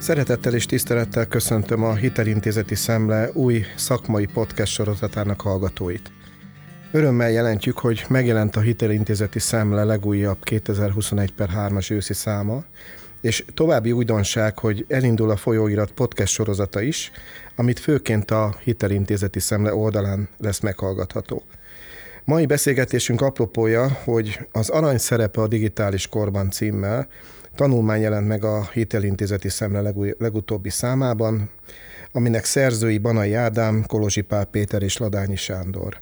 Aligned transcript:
Szeretettel 0.00 0.54
és 0.54 0.66
tisztelettel 0.66 1.26
köszöntöm 1.26 1.84
a 1.84 1.94
Hitelintézeti 1.94 2.74
Szemle 2.74 3.30
új 3.32 3.64
szakmai 3.76 4.26
podcast 4.26 4.72
sorozatának 4.72 5.40
hallgatóit. 5.40 6.12
Örömmel 6.92 7.30
jelentjük, 7.30 7.78
hogy 7.78 8.04
megjelent 8.08 8.56
a 8.56 8.60
Hitelintézeti 8.60 9.38
Szemle 9.38 9.84
legújabb 9.84 10.44
2021 10.44 11.32
per 11.32 11.48
3-as 11.56 11.92
őszi 11.92 12.14
száma, 12.14 12.64
és 13.20 13.44
további 13.54 13.92
újdonság, 13.92 14.58
hogy 14.58 14.84
elindul 14.88 15.30
a 15.30 15.36
folyóirat 15.36 15.90
podcast 15.92 16.32
sorozata 16.32 16.80
is, 16.80 17.10
amit 17.56 17.78
főként 17.78 18.30
a 18.30 18.54
Hitelintézeti 18.62 19.40
Szemle 19.40 19.74
oldalán 19.74 20.28
lesz 20.38 20.60
meghallgatható. 20.60 21.42
Mai 22.24 22.46
beszélgetésünk 22.46 23.20
apropója, 23.20 23.88
hogy 24.04 24.46
az 24.52 24.68
arany 24.68 24.98
szerepe 24.98 25.40
a 25.40 25.48
digitális 25.48 26.06
korban 26.06 26.50
címmel 26.50 27.08
tanulmány 27.54 28.00
jelent 28.00 28.26
meg 28.26 28.44
a 28.44 28.68
Hitelintézeti 28.72 29.48
Szemle 29.48 29.92
legutóbbi 30.18 30.70
számában, 30.70 31.50
aminek 32.12 32.44
szerzői 32.44 32.98
Banai 32.98 33.34
Ádám, 33.34 33.84
Kolozsi 33.86 34.20
Pál 34.20 34.44
Péter 34.44 34.82
és 34.82 34.96
Ladányi 34.96 35.36
Sándor. 35.36 36.00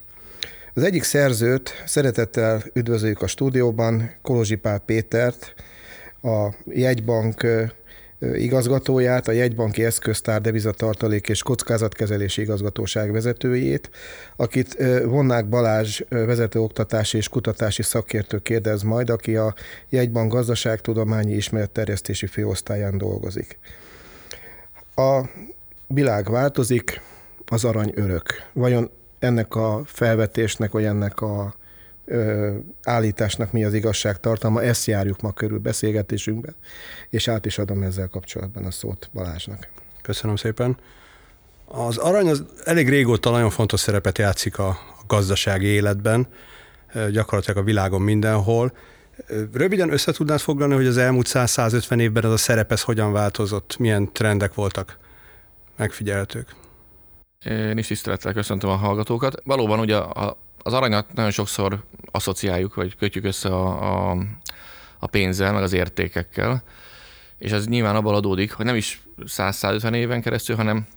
Az 0.73 0.83
egyik 0.83 1.03
szerzőt 1.03 1.83
szeretettel 1.85 2.63
üdvözöljük 2.73 3.21
a 3.21 3.27
stúdióban, 3.27 4.11
Kolozsi 4.21 4.55
Pál 4.55 4.79
Pétert, 4.79 5.53
a 6.21 6.49
jegybank 6.65 7.47
igazgatóját, 8.19 9.27
a 9.27 9.31
jegybanki 9.31 9.83
eszköztár 9.83 10.41
devizatartalék 10.41 11.29
és 11.29 11.43
kockázatkezelési 11.43 12.41
igazgatóság 12.41 13.11
vezetőjét, 13.11 13.89
akit 14.35 14.77
Vonnák 15.03 15.49
Balázs 15.49 16.01
vezető 16.09 16.59
oktatási 16.59 17.17
és 17.17 17.29
kutatási 17.29 17.81
szakértő 17.83 18.37
kérdez 18.37 18.81
majd, 18.81 19.09
aki 19.09 19.35
a 19.35 19.53
jegybank 19.89 20.31
gazdaságtudományi 20.31 21.33
ismeretterjesztési 21.33 22.27
főosztályán 22.27 22.97
dolgozik. 22.97 23.59
A 24.95 25.21
világ 25.87 26.29
változik, 26.29 27.01
az 27.45 27.63
arany 27.65 27.91
örök. 27.95 28.27
Vajon 28.53 28.89
ennek 29.19 29.55
a 29.55 29.81
felvetésnek, 29.85 30.71
vagy 30.71 30.83
ennek 30.83 31.21
a 31.21 31.53
ö, 32.09 32.57
állításnak 32.83 33.51
mi 33.51 33.63
az 33.63 33.73
igazság 33.73 34.19
tartalma, 34.19 34.63
ezt 34.63 34.85
járjuk 34.85 35.21
ma 35.21 35.33
körül 35.33 35.59
beszélgetésünkben, 35.59 36.55
és 37.09 37.27
át 37.27 37.45
is 37.45 37.57
adom 37.57 37.81
ezzel 37.81 38.07
kapcsolatban 38.07 38.65
a 38.65 38.71
szót 38.71 39.09
Balázsnak. 39.13 39.67
Köszönöm 40.01 40.35
szépen. 40.35 40.77
Az 41.65 41.97
arany 41.97 42.29
az 42.29 42.43
elég 42.63 42.89
régóta 42.89 43.29
nagyon 43.29 43.49
fontos 43.49 43.79
szerepet 43.79 44.17
játszik 44.17 44.59
a, 44.59 44.67
a 44.67 45.03
gazdasági 45.07 45.65
életben, 45.65 46.27
gyakorlatilag 47.11 47.57
a 47.57 47.63
világon 47.63 48.01
mindenhol. 48.01 48.73
Röviden 49.53 49.91
össze 49.91 50.11
tudnád 50.11 50.39
foglalni, 50.39 50.73
hogy 50.73 50.85
az 50.85 50.97
elmúlt 50.97 51.27
100-150 51.29 51.99
évben 51.99 52.25
ez 52.25 52.31
a 52.31 52.37
szerep 52.37 52.71
ez 52.71 52.81
hogyan 52.81 53.11
változott, 53.11 53.77
milyen 53.77 54.11
trendek 54.13 54.53
voltak 54.53 54.97
megfigyelhetők? 55.77 56.55
Én 57.45 57.77
is 57.77 57.87
tisztelettel 57.87 58.33
köszöntöm 58.33 58.69
a 58.69 58.75
hallgatókat. 58.75 59.41
Valóban 59.43 59.79
ugye 59.79 59.95
a, 59.95 60.37
az 60.63 60.73
aranyat 60.73 61.13
nagyon 61.13 61.31
sokszor 61.31 61.83
asszociáljuk, 62.11 62.75
vagy 62.75 62.95
kötjük 62.95 63.25
össze 63.25 63.49
a, 63.49 64.11
a, 64.11 64.17
a 64.99 65.07
pénzzel, 65.07 65.53
meg 65.53 65.63
az 65.63 65.73
értékekkel, 65.73 66.63
és 67.37 67.51
ez 67.51 67.67
nyilván 67.67 67.95
abból 67.95 68.15
adódik, 68.15 68.51
hogy 68.51 68.65
nem 68.65 68.75
is 68.75 69.01
100-150 69.25 69.93
éven 69.93 70.21
keresztül, 70.21 70.55
hanem 70.55 70.87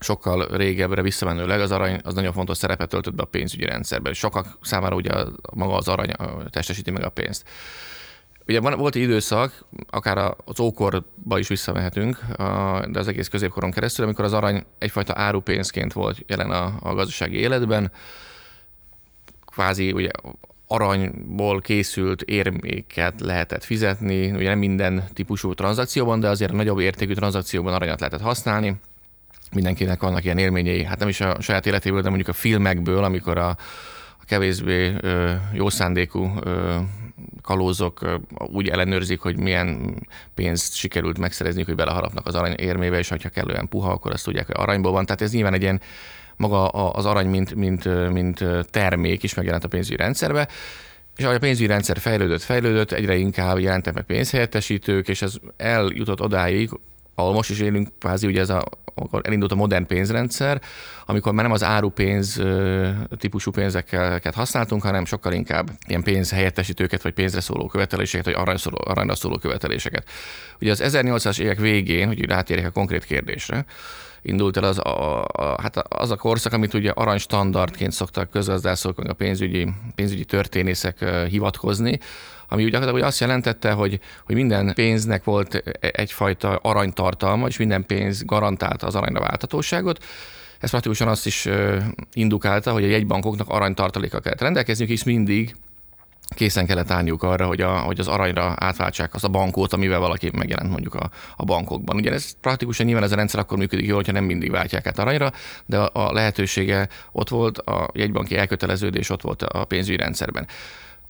sokkal 0.00 0.56
régebbre 0.56 1.02
visszamenőleg 1.02 1.60
az 1.60 1.70
arany 1.70 2.00
az 2.04 2.14
nagyon 2.14 2.32
fontos 2.32 2.56
szerepet 2.56 2.88
töltött 2.88 3.14
be 3.14 3.22
a 3.22 3.26
pénzügyi 3.26 3.64
rendszerben. 3.64 4.12
Sokak 4.12 4.58
számára 4.62 4.94
ugye 4.94 5.10
maga 5.52 5.74
az 5.74 5.88
arany 5.88 6.12
testesíti 6.50 6.90
meg 6.90 7.04
a 7.04 7.08
pénzt. 7.08 7.48
Ugye 8.46 8.60
van, 8.60 8.78
volt 8.78 8.94
egy 8.94 9.02
időszak, 9.02 9.64
akár 9.90 10.34
az 10.44 10.60
ókorba 10.60 11.38
is 11.38 11.48
visszamehetünk, 11.48 12.18
de 12.90 12.98
az 12.98 13.08
egész 13.08 13.28
középkoron 13.28 13.70
keresztül, 13.70 14.04
amikor 14.04 14.24
az 14.24 14.32
arany 14.32 14.64
egyfajta 14.78 15.12
árupénzként 15.16 15.92
volt 15.92 16.22
jelen 16.26 16.50
a, 16.50 16.74
a 16.80 16.94
gazdasági 16.94 17.36
életben, 17.36 17.92
kvázi 19.60 19.92
ugye 19.92 20.08
aranyból 20.66 21.60
készült 21.60 22.22
érméket 22.22 23.20
lehetett 23.20 23.64
fizetni, 23.64 24.30
ugye 24.30 24.48
nem 24.48 24.58
minden 24.58 25.04
típusú 25.12 25.54
tranzakcióban, 25.54 26.20
de 26.20 26.28
azért 26.28 26.50
a 26.50 26.54
nagyobb 26.54 26.78
értékű 26.78 27.14
tranzakcióban 27.14 27.74
aranyat 27.74 28.00
lehetett 28.00 28.20
használni. 28.20 28.74
Mindenkinek 29.52 30.00
vannak 30.00 30.24
ilyen 30.24 30.38
élményei, 30.38 30.84
hát 30.84 30.98
nem 30.98 31.08
is 31.08 31.20
a 31.20 31.40
saját 31.40 31.66
életéből, 31.66 32.00
de 32.00 32.08
mondjuk 32.08 32.28
a 32.28 32.32
filmekből, 32.32 33.04
amikor 33.04 33.38
a, 33.38 33.48
a 34.20 34.24
kevésbé 34.24 34.94
ö, 35.00 35.32
jó 35.52 35.68
szándékú 35.68 36.32
ö, 36.40 36.76
kalózok 37.42 38.20
úgy 38.36 38.68
ellenőrzik, 38.68 39.20
hogy 39.20 39.38
milyen 39.38 39.96
pénzt 40.34 40.74
sikerült 40.74 41.18
megszerezni, 41.18 41.62
hogy 41.62 41.74
beleharapnak 41.74 42.26
az 42.26 42.34
arany 42.34 42.54
érmébe, 42.56 42.98
és 42.98 43.08
ha 43.08 43.16
kellően 43.16 43.68
puha, 43.68 43.92
akkor 43.92 44.12
azt 44.12 44.24
tudják, 44.24 44.46
hogy 44.46 44.56
aranyból 44.58 44.92
van. 44.92 45.04
Tehát 45.04 45.20
ez 45.22 45.32
nyilván 45.32 45.54
egy 45.54 45.62
ilyen 45.62 45.80
maga 46.40 46.68
az 46.68 47.06
arany, 47.06 47.26
mint, 47.26 47.54
mint, 47.54 48.10
mint 48.12 48.44
termék 48.70 49.22
is 49.22 49.34
megjelent 49.34 49.64
a 49.64 49.68
pénzügyi 49.68 49.96
rendszerbe, 49.96 50.48
és 51.16 51.24
ahogy 51.24 51.36
a 51.36 51.40
pénzügyi 51.40 51.66
rendszer 51.66 51.98
fejlődött, 51.98 52.42
fejlődött, 52.42 52.92
egyre 52.92 53.16
inkább 53.16 53.58
jelentek 53.58 53.94
meg 53.94 54.02
pénzhelyettesítők, 54.02 55.08
és 55.08 55.22
ez 55.22 55.34
eljutott 55.56 56.20
odáig, 56.20 56.70
ahol 57.14 57.32
most 57.32 57.50
is 57.50 57.60
élünk, 57.60 57.88
kvázi 57.98 58.26
ugye 58.26 58.40
ez 58.40 58.50
a, 58.50 58.64
akkor 58.94 59.20
elindult 59.24 59.52
a 59.52 59.54
modern 59.54 59.86
pénzrendszer, 59.86 60.60
amikor 61.06 61.32
már 61.32 61.44
nem 61.44 61.52
az 61.52 61.62
árupénz 61.62 62.42
típusú 63.18 63.50
pénzeket 63.50 64.34
használtunk, 64.34 64.82
hanem 64.82 65.04
sokkal 65.04 65.32
inkább 65.32 65.70
ilyen 65.86 66.02
pénzhelyettesítőket, 66.02 67.02
vagy 67.02 67.12
pénzre 67.12 67.40
szóló 67.40 67.66
követeléseket, 67.66 68.24
vagy 68.24 68.34
aranyra 68.34 68.58
szóló, 68.58 68.76
aranyra 68.84 69.14
szóló 69.14 69.38
követeléseket. 69.38 70.08
Ugye 70.60 70.70
az 70.70 70.82
1800-as 70.84 71.40
évek 71.40 71.58
végén, 71.58 72.06
hogy 72.06 72.24
rátérjek 72.24 72.66
a 72.66 72.70
konkrét 72.70 73.04
kérdésre, 73.04 73.64
indult 74.22 74.56
el 74.56 74.64
az 74.64 74.78
a, 74.78 75.22
a, 75.24 75.56
hát 75.60 75.76
az 75.76 76.10
a 76.10 76.16
korszak, 76.16 76.52
amit 76.52 76.74
ugye 76.74 76.90
aranystandardként 76.90 77.92
szoktak 77.92 78.30
közgazdászok, 78.30 78.98
a 78.98 79.12
pénzügyi, 79.12 79.68
pénzügyi 79.94 80.24
történészek 80.24 81.04
hivatkozni, 81.28 81.98
ami 82.48 82.62
ugye 82.62 82.70
gyakorlatilag 82.70 83.08
azt 83.08 83.20
jelentette, 83.20 83.70
hogy, 83.72 84.00
hogy 84.24 84.34
minden 84.34 84.74
pénznek 84.74 85.24
volt 85.24 85.54
egyfajta 85.80 86.56
aranytartalma, 86.62 87.46
és 87.46 87.56
minden 87.56 87.86
pénz 87.86 88.24
garantálta 88.24 88.86
az 88.86 88.94
aranyra 88.94 89.20
váltatóságot. 89.20 90.04
Ez 90.58 90.70
praktikusan 90.70 91.08
azt 91.08 91.26
is 91.26 91.48
indukálta, 92.12 92.72
hogy 92.72 92.84
a 92.84 92.88
jegybankoknak 92.88 93.48
aranytartaléka 93.48 94.20
kellett 94.20 94.40
rendelkezniük, 94.40 94.90
és 94.90 95.04
mindig 95.04 95.56
készen 96.34 96.66
kellett 96.66 96.90
állniuk 96.90 97.22
arra, 97.22 97.46
hogy, 97.46 97.60
a, 97.60 97.78
hogy 97.78 98.00
az 98.00 98.08
aranyra 98.08 98.54
átváltsák 98.58 99.14
az 99.14 99.24
a 99.24 99.28
bankót, 99.28 99.72
amivel 99.72 99.98
valaki 99.98 100.30
megjelent 100.32 100.70
mondjuk 100.70 100.94
a, 100.94 101.10
a 101.36 101.44
bankokban. 101.44 101.96
Ugye 101.96 102.12
ez 102.12 102.30
praktikusan 102.40 102.86
nyilván 102.86 103.04
ez 103.04 103.12
a 103.12 103.16
rendszer 103.16 103.40
akkor 103.40 103.58
működik 103.58 103.86
jól, 103.86 103.96
hogyha 103.96 104.12
nem 104.12 104.24
mindig 104.24 104.50
váltják 104.50 104.86
át 104.86 104.98
aranyra, 104.98 105.32
de 105.66 105.78
a, 105.78 106.08
a 106.08 106.12
lehetősége 106.12 106.88
ott 107.12 107.28
volt, 107.28 107.58
a 107.58 107.90
jegybanki 107.92 108.36
elköteleződés 108.36 109.10
ott 109.10 109.22
volt 109.22 109.42
a 109.42 109.64
pénzügyi 109.64 109.96
rendszerben. 109.96 110.46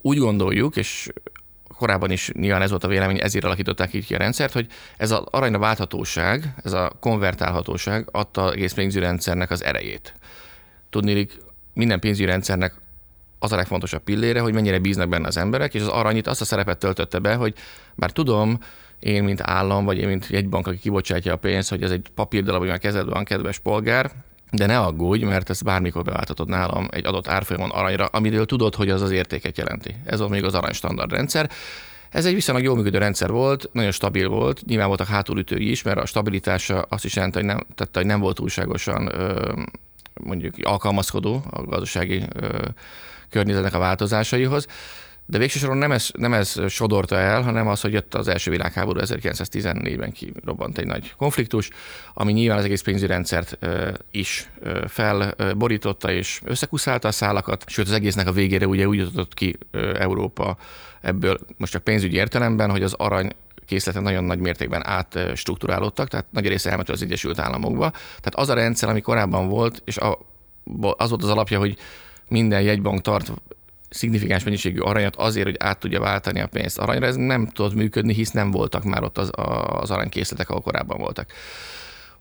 Úgy 0.00 0.18
gondoljuk, 0.18 0.76
és 0.76 1.08
korábban 1.76 2.10
is 2.10 2.30
nyilván 2.32 2.62
ez 2.62 2.70
volt 2.70 2.84
a 2.84 2.88
vélemény, 2.88 3.20
ezért 3.22 3.44
alakították 3.44 3.94
így 3.94 4.06
ki 4.06 4.14
a 4.14 4.18
rendszert, 4.18 4.52
hogy 4.52 4.66
ez 4.96 5.10
az 5.10 5.22
aranyra 5.30 5.58
válthatóság, 5.58 6.54
ez 6.64 6.72
a 6.72 6.92
konvertálhatóság 7.00 8.08
adta 8.10 8.52
egész 8.52 8.72
pénzügyi 8.72 9.04
rendszernek 9.04 9.50
az 9.50 9.64
erejét. 9.64 10.14
Tudni, 10.90 11.26
minden 11.74 12.00
pénzügyi 12.00 12.26
rendszernek 12.26 12.74
az 13.42 13.52
a 13.52 13.56
legfontosabb 13.56 14.02
pillére, 14.02 14.40
hogy 14.40 14.54
mennyire 14.54 14.78
bíznak 14.78 15.08
benne 15.08 15.26
az 15.26 15.36
emberek, 15.36 15.74
és 15.74 15.80
az 15.80 15.88
arany 15.88 16.16
itt 16.16 16.26
azt 16.26 16.40
a 16.40 16.44
szerepet 16.44 16.78
töltötte 16.78 17.18
be, 17.18 17.34
hogy 17.34 17.54
bár 17.94 18.10
tudom, 18.10 18.58
én, 18.98 19.24
mint 19.24 19.40
állam, 19.42 19.84
vagy 19.84 19.98
én, 19.98 20.08
mint 20.08 20.26
egy 20.30 20.48
bank, 20.48 20.66
aki 20.66 20.78
kibocsátja 20.78 21.32
a 21.32 21.36
pénzt, 21.36 21.70
hogy 21.70 21.82
ez 21.82 21.90
egy 21.90 22.06
papírdarab, 22.14 22.60
hogy 22.60 22.68
már 22.68 22.78
kezedben 22.78 23.14
van, 23.14 23.24
kedves 23.24 23.58
polgár, 23.58 24.10
de 24.50 24.66
ne 24.66 24.78
aggódj, 24.78 25.24
mert 25.24 25.50
ezt 25.50 25.64
bármikor 25.64 26.02
beváltatod 26.02 26.48
nálam 26.48 26.88
egy 26.90 27.06
adott 27.06 27.28
árfolyamon 27.28 27.70
aranyra, 27.70 28.06
amiről 28.06 28.46
tudod, 28.46 28.74
hogy 28.74 28.90
az 28.90 29.02
az 29.02 29.10
értéket 29.10 29.58
jelenti. 29.58 29.94
Ez 30.04 30.18
volt 30.18 30.30
még 30.30 30.44
az 30.44 30.54
arany 30.54 30.72
standard 30.72 31.10
rendszer. 31.10 31.50
Ez 32.10 32.26
egy 32.26 32.34
viszonylag 32.34 32.64
jól 32.64 32.76
működő 32.76 32.98
rendszer 32.98 33.30
volt, 33.30 33.68
nagyon 33.72 33.90
stabil 33.90 34.28
volt, 34.28 34.62
nyilván 34.66 34.86
voltak 34.86 35.06
hátulütői 35.06 35.70
is, 35.70 35.82
mert 35.82 35.98
a 35.98 36.06
stabilitása 36.06 36.86
azt 36.88 37.04
is 37.04 37.14
jelenti, 37.14 37.38
hogy 37.38 37.46
nem, 37.46 37.66
tette, 37.74 37.98
hogy 37.98 38.08
nem 38.08 38.20
volt 38.20 38.36
túlságosan 38.36 39.12
mondjuk 40.14 40.54
alkalmazkodó 40.62 41.44
a 41.50 41.62
gazdasági 41.62 42.22
környezetnek 43.30 43.74
a 43.74 43.78
változásaihoz. 43.78 44.66
De 45.26 45.38
végső 45.38 45.58
soron 45.58 45.76
nem 45.76 45.92
ez, 45.92 46.10
nem 46.12 46.32
ez 46.32 46.60
sodorta 46.68 47.16
el, 47.16 47.42
hanem 47.42 47.68
az, 47.68 47.80
hogy 47.80 47.92
jött 47.92 48.14
az 48.14 48.28
első 48.28 48.50
világháború 48.50 49.00
1914-ben 49.02 50.12
kirobbant 50.12 50.78
egy 50.78 50.86
nagy 50.86 51.14
konfliktus, 51.16 51.70
ami 52.14 52.32
nyilván 52.32 52.58
az 52.58 52.64
egész 52.64 52.82
pénzügyi 52.82 53.06
rendszert 53.06 53.58
is 54.10 54.50
felborította 54.86 56.12
és 56.12 56.40
összekuszálta 56.44 57.08
a 57.08 57.12
szálakat, 57.12 57.64
sőt 57.66 57.86
az 57.86 57.92
egésznek 57.92 58.26
a 58.26 58.32
végére 58.32 58.66
ugye 58.66 58.88
úgy 58.88 58.96
jutott 58.96 59.34
ki 59.34 59.58
Európa 59.94 60.56
ebből 61.00 61.38
most 61.56 61.72
csak 61.72 61.82
pénzügyi 61.82 62.16
értelemben, 62.16 62.70
hogy 62.70 62.82
az 62.82 62.92
arany 62.92 63.32
készletek 63.70 64.02
nagyon 64.02 64.24
nagy 64.24 64.38
mértékben 64.38 64.86
átstruktúrálódtak, 64.86 66.08
tehát 66.08 66.26
nagy 66.30 66.48
része 66.48 66.68
elment 66.68 66.88
az 66.88 67.02
Egyesült 67.02 67.38
Államokba. 67.38 67.90
Tehát 67.90 68.34
az 68.34 68.48
a 68.48 68.54
rendszer, 68.54 68.88
ami 68.88 69.00
korábban 69.00 69.48
volt, 69.48 69.82
és 69.84 69.96
az 70.96 71.08
volt 71.08 71.22
az 71.22 71.28
alapja, 71.28 71.58
hogy 71.58 71.76
minden 72.28 72.62
jegybank 72.62 73.00
tart 73.00 73.32
szignifikáns 73.90 74.44
mennyiségű 74.44 74.80
aranyat 74.80 75.16
azért, 75.16 75.46
hogy 75.46 75.56
át 75.58 75.78
tudja 75.78 76.00
váltani 76.00 76.40
a 76.40 76.46
pénzt 76.46 76.78
aranyra, 76.78 77.06
ez 77.06 77.16
nem 77.16 77.46
tudott 77.46 77.74
működni, 77.74 78.14
hisz 78.14 78.30
nem 78.30 78.50
voltak 78.50 78.84
már 78.84 79.02
ott 79.02 79.18
az, 79.18 79.30
az 79.80 79.90
aranykészletek, 79.90 80.48
ahol 80.48 80.62
korábban 80.62 80.98
voltak. 80.98 81.32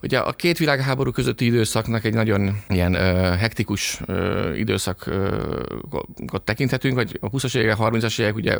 Ugye 0.02 0.20
a 0.20 0.32
két 0.32 0.58
világháború 0.58 1.12
közötti 1.12 1.46
időszaknak 1.46 2.04
egy 2.04 2.14
nagyon 2.14 2.64
ilyen 2.68 2.94
ö, 2.94 3.36
hektikus 3.40 4.02
ö, 4.06 4.54
időszakot 4.54 6.42
tekinthetünk, 6.44 6.96
vagy 6.96 7.18
a 7.22 7.30
20-as 7.30 7.58
évek, 7.58 7.76
30-as 7.80 8.20
évek 8.20 8.36
ugye 8.36 8.58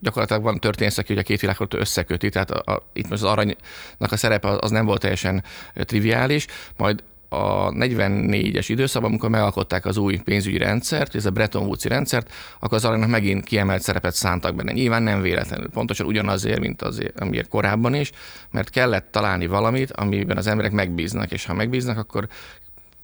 gyakorlatilag 0.00 0.42
van 0.42 0.58
történész, 0.58 0.98
aki 0.98 1.12
ugye 1.12 1.22
a 1.22 1.24
két 1.24 1.40
világháborút 1.40 1.80
összeköti, 1.80 2.28
tehát 2.28 2.50
a, 2.50 2.72
a, 2.72 2.82
itt 2.92 3.08
most 3.08 3.22
az 3.22 3.28
aranynak 3.28 4.12
a 4.12 4.16
szerepe 4.16 4.48
az 4.48 4.70
nem 4.70 4.84
volt 4.84 5.00
teljesen 5.00 5.44
triviális, 5.74 6.46
majd 6.76 7.02
a 7.32 7.70
44-es 7.70 8.64
időszakban, 8.68 9.10
amikor 9.10 9.30
megalkották 9.30 9.86
az 9.86 9.96
új 9.96 10.16
pénzügyi 10.16 10.58
rendszert, 10.58 11.14
ez 11.14 11.26
a 11.26 11.30
Bretton 11.30 11.62
Woods-i 11.62 11.88
rendszert, 11.88 12.32
akkor 12.60 12.76
az 12.76 12.84
aranynak 12.84 13.08
megint 13.08 13.44
kiemelt 13.44 13.82
szerepet 13.82 14.14
szántak 14.14 14.54
benne. 14.54 14.72
Nyilván 14.72 15.02
nem 15.02 15.22
véletlenül, 15.22 15.68
pontosan 15.68 16.06
ugyanazért, 16.06 16.60
mint 16.60 16.82
az, 16.82 17.02
amiért 17.16 17.48
korábban 17.48 17.94
is, 17.94 18.10
mert 18.50 18.70
kellett 18.70 19.08
találni 19.10 19.46
valamit, 19.46 19.92
amiben 19.92 20.36
az 20.36 20.46
emberek 20.46 20.72
megbíznak, 20.72 21.32
és 21.32 21.44
ha 21.44 21.54
megbíznak, 21.54 21.98
akkor 21.98 22.28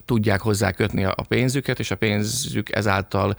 tudják 0.05 0.41
hozzá 0.41 0.73
kötni 0.73 1.05
a 1.05 1.25
pénzüket, 1.29 1.79
és 1.79 1.91
a 1.91 1.97
pénzük 1.97 2.75
ezáltal 2.75 3.37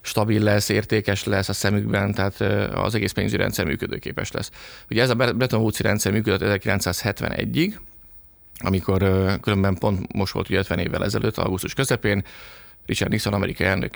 stabil 0.00 0.42
lesz, 0.42 0.68
értékes 0.68 1.24
lesz 1.24 1.48
a 1.48 1.52
szemükben, 1.52 2.14
tehát 2.14 2.40
az 2.74 2.94
egész 2.94 3.12
pénzügyi 3.12 3.42
rendszer 3.42 3.64
működőképes 3.64 4.30
lesz. 4.30 4.50
Ugye 4.90 5.02
ez 5.02 5.10
a 5.10 5.14
Bretton 5.14 5.60
Woods-i 5.60 5.82
rendszer 5.82 6.12
működött 6.12 6.62
1971-ig, 6.64 7.72
amikor 8.58 8.98
különben 9.40 9.74
pont 9.74 10.12
most 10.12 10.32
volt 10.32 10.48
ugye 10.48 10.58
50 10.58 10.78
évvel 10.78 11.04
ezelőtt, 11.04 11.36
augusztus 11.36 11.74
közepén, 11.74 12.24
Richard 12.86 13.10
Nixon 13.10 13.32
amerikai 13.32 13.66
elnök 13.66 13.94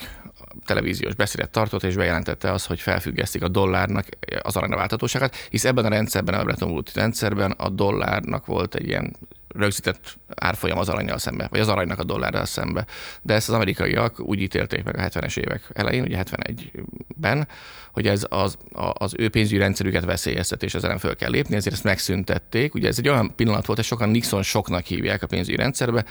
televíziós 0.64 1.14
beszédet 1.14 1.50
tartott, 1.50 1.82
és 1.82 1.96
bejelentette 1.96 2.52
azt, 2.52 2.66
hogy 2.66 2.80
felfüggesztik 2.80 3.42
a 3.42 3.48
dollárnak 3.48 4.06
az 4.42 4.56
aranyra 4.56 4.76
váltatóságát, 4.76 5.36
hisz 5.50 5.64
ebben 5.64 5.84
a 5.84 5.88
rendszerben, 5.88 6.34
a 6.34 6.44
Bretton 6.44 6.70
Woods 6.70 6.94
rendszerben 6.94 7.50
a 7.50 7.68
dollárnak 7.68 8.46
volt 8.46 8.74
egy 8.74 8.86
ilyen 8.86 9.16
rögzített 9.54 10.19
árfolyam 10.34 10.78
az 10.78 10.88
aranyjal 10.88 11.19
szembe, 11.19 11.49
vagy 11.50 11.60
az 11.60 11.69
aranynak 11.69 11.99
a 11.99 12.04
dollárral 12.04 12.44
szembe. 12.44 12.87
De 13.22 13.34
ezt 13.34 13.49
az 13.49 13.54
amerikaiak 13.54 14.20
úgy 14.20 14.40
ítélték 14.40 14.84
meg 14.84 14.99
a 14.99 15.02
70-es 15.02 15.37
évek 15.37 15.70
elején, 15.72 16.02
ugye 16.02 16.22
71-ben, 16.25 17.49
hogy 17.93 18.06
ez 18.06 18.26
az, 18.28 18.56
az 18.93 19.14
ő 19.16 19.28
pénzügyi 19.28 19.58
rendszerüket 19.58 20.04
veszélyeztet, 20.04 20.62
és 20.62 20.75
ezen 20.75 20.99
föl 20.99 21.16
kell 21.16 21.31
lépni, 21.31 21.56
ezért 21.56 21.75
ezt 21.75 21.84
megszüntették. 21.84 22.75
Ugye 22.75 22.88
ez 22.88 22.99
egy 22.99 23.08
olyan 23.08 23.34
pillanat 23.34 23.66
volt, 23.66 23.78
hogy 23.78 23.88
sokan 23.88 24.08
Nixon 24.08 24.43
soknak 24.43 24.84
hívják 24.84 25.22
a 25.22 25.26
pénzügyi 25.26 25.56
rendszerbe, 25.56 26.05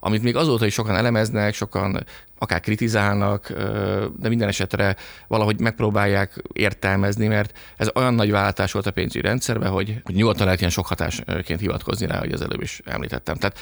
amit 0.00 0.22
még 0.22 0.36
azóta 0.36 0.66
is 0.66 0.72
sokan 0.72 0.96
elemeznek, 0.96 1.54
sokan 1.54 2.04
akár 2.38 2.60
kritizálnak, 2.60 3.52
de 4.18 4.28
minden 4.28 4.48
esetre 4.48 4.96
valahogy 5.28 5.60
megpróbálják 5.60 6.42
értelmezni, 6.52 7.26
mert 7.26 7.58
ez 7.76 7.88
olyan 7.94 8.14
nagy 8.14 8.30
váltás 8.30 8.72
volt 8.72 8.86
a 8.86 8.90
pénzügyi 8.90 9.26
rendszerben, 9.26 9.70
hogy, 9.70 10.00
hogy 10.04 10.14
nyugodtan 10.14 10.44
lehet 10.44 10.60
ilyen 10.60 10.72
sok 10.72 10.86
hatásként 10.86 11.60
hivatkozni 11.60 12.06
rá, 12.06 12.18
hogy 12.18 12.32
az 12.32 12.40
előbb 12.40 12.62
is 12.62 12.80
említettem. 12.84 13.36
Tehát 13.36 13.58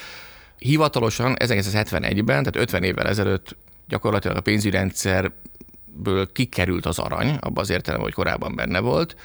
hivatalosan 0.58 1.34
1971-ben, 1.38 2.24
tehát 2.24 2.56
50 2.56 2.82
évvel 2.82 3.06
ezelőtt 3.06 3.56
gyakorlatilag 3.88 4.36
a 4.36 4.40
pénzügyi 4.40 4.76
rendszerből 4.76 6.32
kikerült 6.32 6.86
az 6.86 6.98
arany, 6.98 7.36
abban 7.40 7.62
az 7.62 7.70
értelemben, 7.70 8.08
hogy 8.08 8.24
korábban 8.24 8.54
benne 8.54 8.80
volt, 8.80 9.16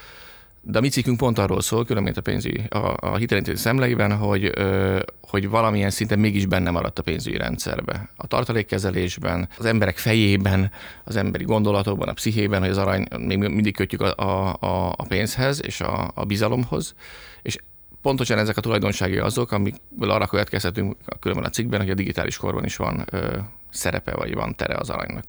de 0.61 0.77
a 0.77 0.81
mi 0.81 0.89
cikkünk 0.89 1.17
pont 1.17 1.37
arról 1.37 1.61
szól, 1.61 1.85
különben 1.85 2.13
a 2.15 2.21
pénzügyi, 2.21 2.61
a, 2.69 2.95
a 2.99 3.15
hitelintézet 3.15 3.61
szemleiben, 3.61 4.17
hogy, 4.17 4.51
ö, 4.55 4.99
hogy 5.21 5.49
valamilyen 5.49 5.89
szinten 5.89 6.19
mégis 6.19 6.45
benne 6.45 6.69
maradt 6.69 6.99
a 6.99 7.01
pénzügyi 7.01 7.37
rendszerbe. 7.37 8.09
A 8.15 8.27
tartalékkezelésben, 8.27 9.49
az 9.57 9.65
emberek 9.65 9.97
fejében, 9.97 10.71
az 11.03 11.15
emberi 11.15 11.43
gondolatokban, 11.43 12.07
a 12.07 12.13
pszichében, 12.13 12.59
hogy 12.59 12.69
az 12.69 12.77
arany 12.77 13.07
még 13.17 13.37
mindig 13.37 13.75
kötjük 13.75 14.01
a, 14.01 14.15
a, 14.59 14.89
a 14.97 15.05
pénzhez 15.07 15.65
és 15.65 15.81
a, 15.81 16.11
a 16.13 16.25
bizalomhoz, 16.25 16.93
és 17.41 17.57
pontosan 18.01 18.37
ezek 18.37 18.57
a 18.57 18.61
tulajdonsági 18.61 19.17
azok, 19.17 19.51
amikből 19.51 20.09
arra 20.09 20.27
következhetünk 20.27 20.95
különben 21.19 21.45
a 21.45 21.49
cikkben, 21.49 21.79
hogy 21.79 21.89
a 21.89 21.93
digitális 21.93 22.37
korban 22.37 22.65
is 22.65 22.75
van 22.75 23.05
ö, 23.11 23.37
szerepe, 23.69 24.15
vagy 24.15 24.33
van 24.33 24.55
tere 24.55 24.75
az 24.75 24.89
aranynak. 24.89 25.23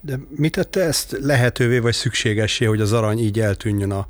De 0.00 0.18
mit 0.36 0.52
tette 0.52 0.80
ezt 0.80 1.16
lehetővé, 1.20 1.78
vagy 1.78 1.94
szükségessé, 1.94 2.64
hogy 2.64 2.80
az 2.80 2.92
arany 2.92 3.18
így 3.18 3.40
eltűnjön 3.40 3.90
a 3.90 4.06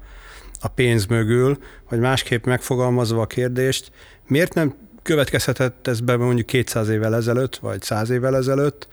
a 0.60 0.68
pénz 0.68 1.06
mögül, 1.06 1.58
vagy 1.88 1.98
másképp 1.98 2.44
megfogalmazva 2.44 3.20
a 3.20 3.26
kérdést, 3.26 3.90
miért 4.26 4.54
nem 4.54 4.74
következhetett 5.02 5.86
ez 5.86 6.00
be 6.00 6.16
mondjuk 6.16 6.46
200 6.46 6.88
évvel 6.88 7.14
ezelőtt, 7.14 7.56
vagy 7.56 7.82
100 7.82 8.10
évvel 8.10 8.36
ezelőtt, 8.36 8.88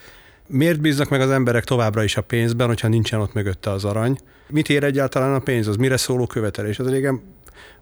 Miért 0.48 0.82
bíznak 0.82 1.10
meg 1.10 1.22
az 1.22 1.30
emberek 1.30 1.64
továbbra 1.64 2.04
is 2.04 2.18
a 2.18 2.22
pénzben, 2.22 2.68
hogyha 2.68 2.88
nincsen 2.88 3.20
ott 3.20 3.34
mögötte 3.34 3.72
az 3.72 3.86
arany? 3.86 4.18
Mit 4.48 4.70
ér 4.70 4.84
egyáltalán 4.84 5.34
a 5.34 5.40
pénz? 5.40 5.68
Az 5.68 5.76
mire 5.76 5.98
szóló 5.98 6.26
követelés? 6.26 6.80
Az 6.80 6.90
régen 6.90 7.22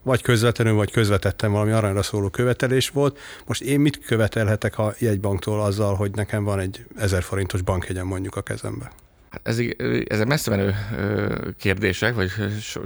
vagy 0.03 0.21
közvetlenül, 0.21 0.73
vagy 0.73 0.91
közvetettem 0.91 1.51
valami 1.51 1.71
aranyra 1.71 2.01
szóló 2.01 2.29
követelés 2.29 2.89
volt. 2.89 3.19
Most 3.45 3.61
én 3.61 3.79
mit 3.79 4.05
követelhetek 4.05 4.77
a 4.77 4.93
jegybanktól 4.97 5.61
azzal, 5.61 5.95
hogy 5.95 6.11
nekem 6.11 6.43
van 6.43 6.59
egy 6.59 6.85
ezer 6.97 7.23
forintos 7.23 7.61
bankjegyem 7.61 8.07
mondjuk 8.07 8.35
a 8.35 8.41
kezembe? 8.41 8.91
Hát 9.31 9.47
ez, 9.47 9.59
ezek 10.07 10.27
messze 10.27 10.49
menő 10.49 10.75
kérdések, 11.57 12.15
vagy 12.15 12.29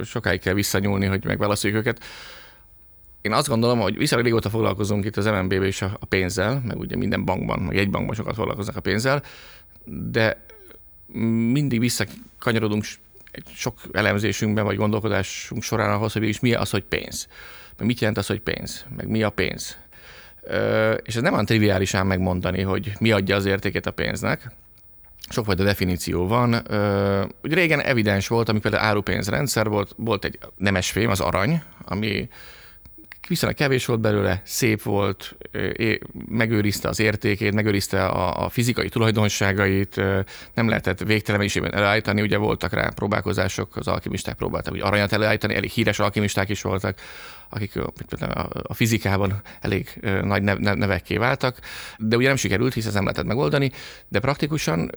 sokáig 0.04 0.40
kell 0.40 0.54
visszanyúlni, 0.54 1.06
hogy 1.06 1.24
megválaszoljuk 1.24 1.78
őket. 1.78 2.04
Én 3.20 3.32
azt 3.32 3.48
gondolom, 3.48 3.78
hogy 3.78 3.96
viszonylag 3.96 4.26
régóta 4.26 4.50
foglalkozunk 4.50 5.04
itt 5.04 5.16
az 5.16 5.24
MNB-ben 5.24 5.72
a 6.00 6.04
pénzzel, 6.04 6.62
meg 6.66 6.78
ugye 6.78 6.96
minden 6.96 7.24
bankban, 7.24 7.58
meg 7.58 7.76
egy 7.76 7.90
bankban 7.90 8.14
sokat 8.14 8.34
foglalkoznak 8.34 8.76
a 8.76 8.80
pénzzel, 8.80 9.22
de 9.84 10.44
mindig 11.52 11.80
visszakanyarodunk 11.80 12.84
sok 13.54 13.78
elemzésünkben, 13.92 14.64
vagy 14.64 14.76
gondolkodásunk 14.76 15.62
során 15.62 15.90
ahhoz, 15.90 16.12
hogy 16.12 16.22
is 16.22 16.40
mi 16.40 16.54
az, 16.54 16.70
hogy 16.70 16.84
pénz. 16.84 17.28
Meg 17.78 17.86
mit 17.86 18.00
jelent 18.00 18.18
az, 18.18 18.26
hogy 18.26 18.40
pénz? 18.40 18.86
Meg 18.96 19.08
mi 19.08 19.22
a 19.22 19.30
pénz? 19.30 19.78
És 21.02 21.16
ez 21.16 21.22
nem 21.22 21.32
olyan 21.32 21.44
triviális 21.44 21.94
ám 21.94 22.06
megmondani, 22.06 22.62
hogy 22.62 22.92
mi 22.98 23.10
adja 23.10 23.36
az 23.36 23.44
értéket 23.44 23.86
a 23.86 23.90
pénznek, 23.90 24.50
sokfajta 25.28 25.64
definíció 25.64 26.26
van. 26.26 26.52
Ugye 27.42 27.54
régen 27.54 27.80
evidens 27.80 28.28
volt, 28.28 28.48
ami 28.48 28.58
például 28.58 28.84
árupénzrendszer 28.84 29.68
volt, 29.68 29.94
volt 29.96 30.24
egy 30.24 30.38
nemesfém, 30.56 31.10
az 31.10 31.20
arany, 31.20 31.62
ami 31.84 32.28
viszonylag 33.28 33.58
kevés 33.58 33.86
volt 33.86 34.00
belőle, 34.00 34.40
szép 34.44 34.82
volt, 34.82 35.36
megőrizte 36.28 36.88
az 36.88 37.00
értékét, 37.00 37.54
megőrizte 37.54 38.06
a, 38.06 38.48
fizikai 38.48 38.88
tulajdonságait, 38.88 39.96
nem 40.54 40.68
lehetett 40.68 41.00
végtelen 41.00 41.38
mennyiségben 41.38 41.74
előállítani, 41.74 42.22
ugye 42.22 42.36
voltak 42.36 42.72
rá 42.72 42.88
próbálkozások, 42.88 43.76
az 43.76 43.88
alkimisták 43.88 44.34
próbáltak 44.36 44.72
ugye 44.72 44.82
aranyat 44.82 45.12
előállítani, 45.12 45.54
elég 45.54 45.70
híres 45.70 45.98
alkimisták 45.98 46.48
is 46.48 46.62
voltak, 46.62 46.98
akik 47.48 47.72
a 48.62 48.74
fizikában 48.74 49.42
elég 49.60 49.98
nagy 50.22 50.42
nevekké 50.60 51.16
váltak, 51.16 51.58
de 51.98 52.16
ugye 52.16 52.26
nem 52.26 52.36
sikerült, 52.36 52.74
hisz 52.74 52.86
ez 52.86 52.94
nem 52.94 53.02
lehetett 53.02 53.26
megoldani, 53.26 53.70
de 54.08 54.20
praktikusan 54.20 54.90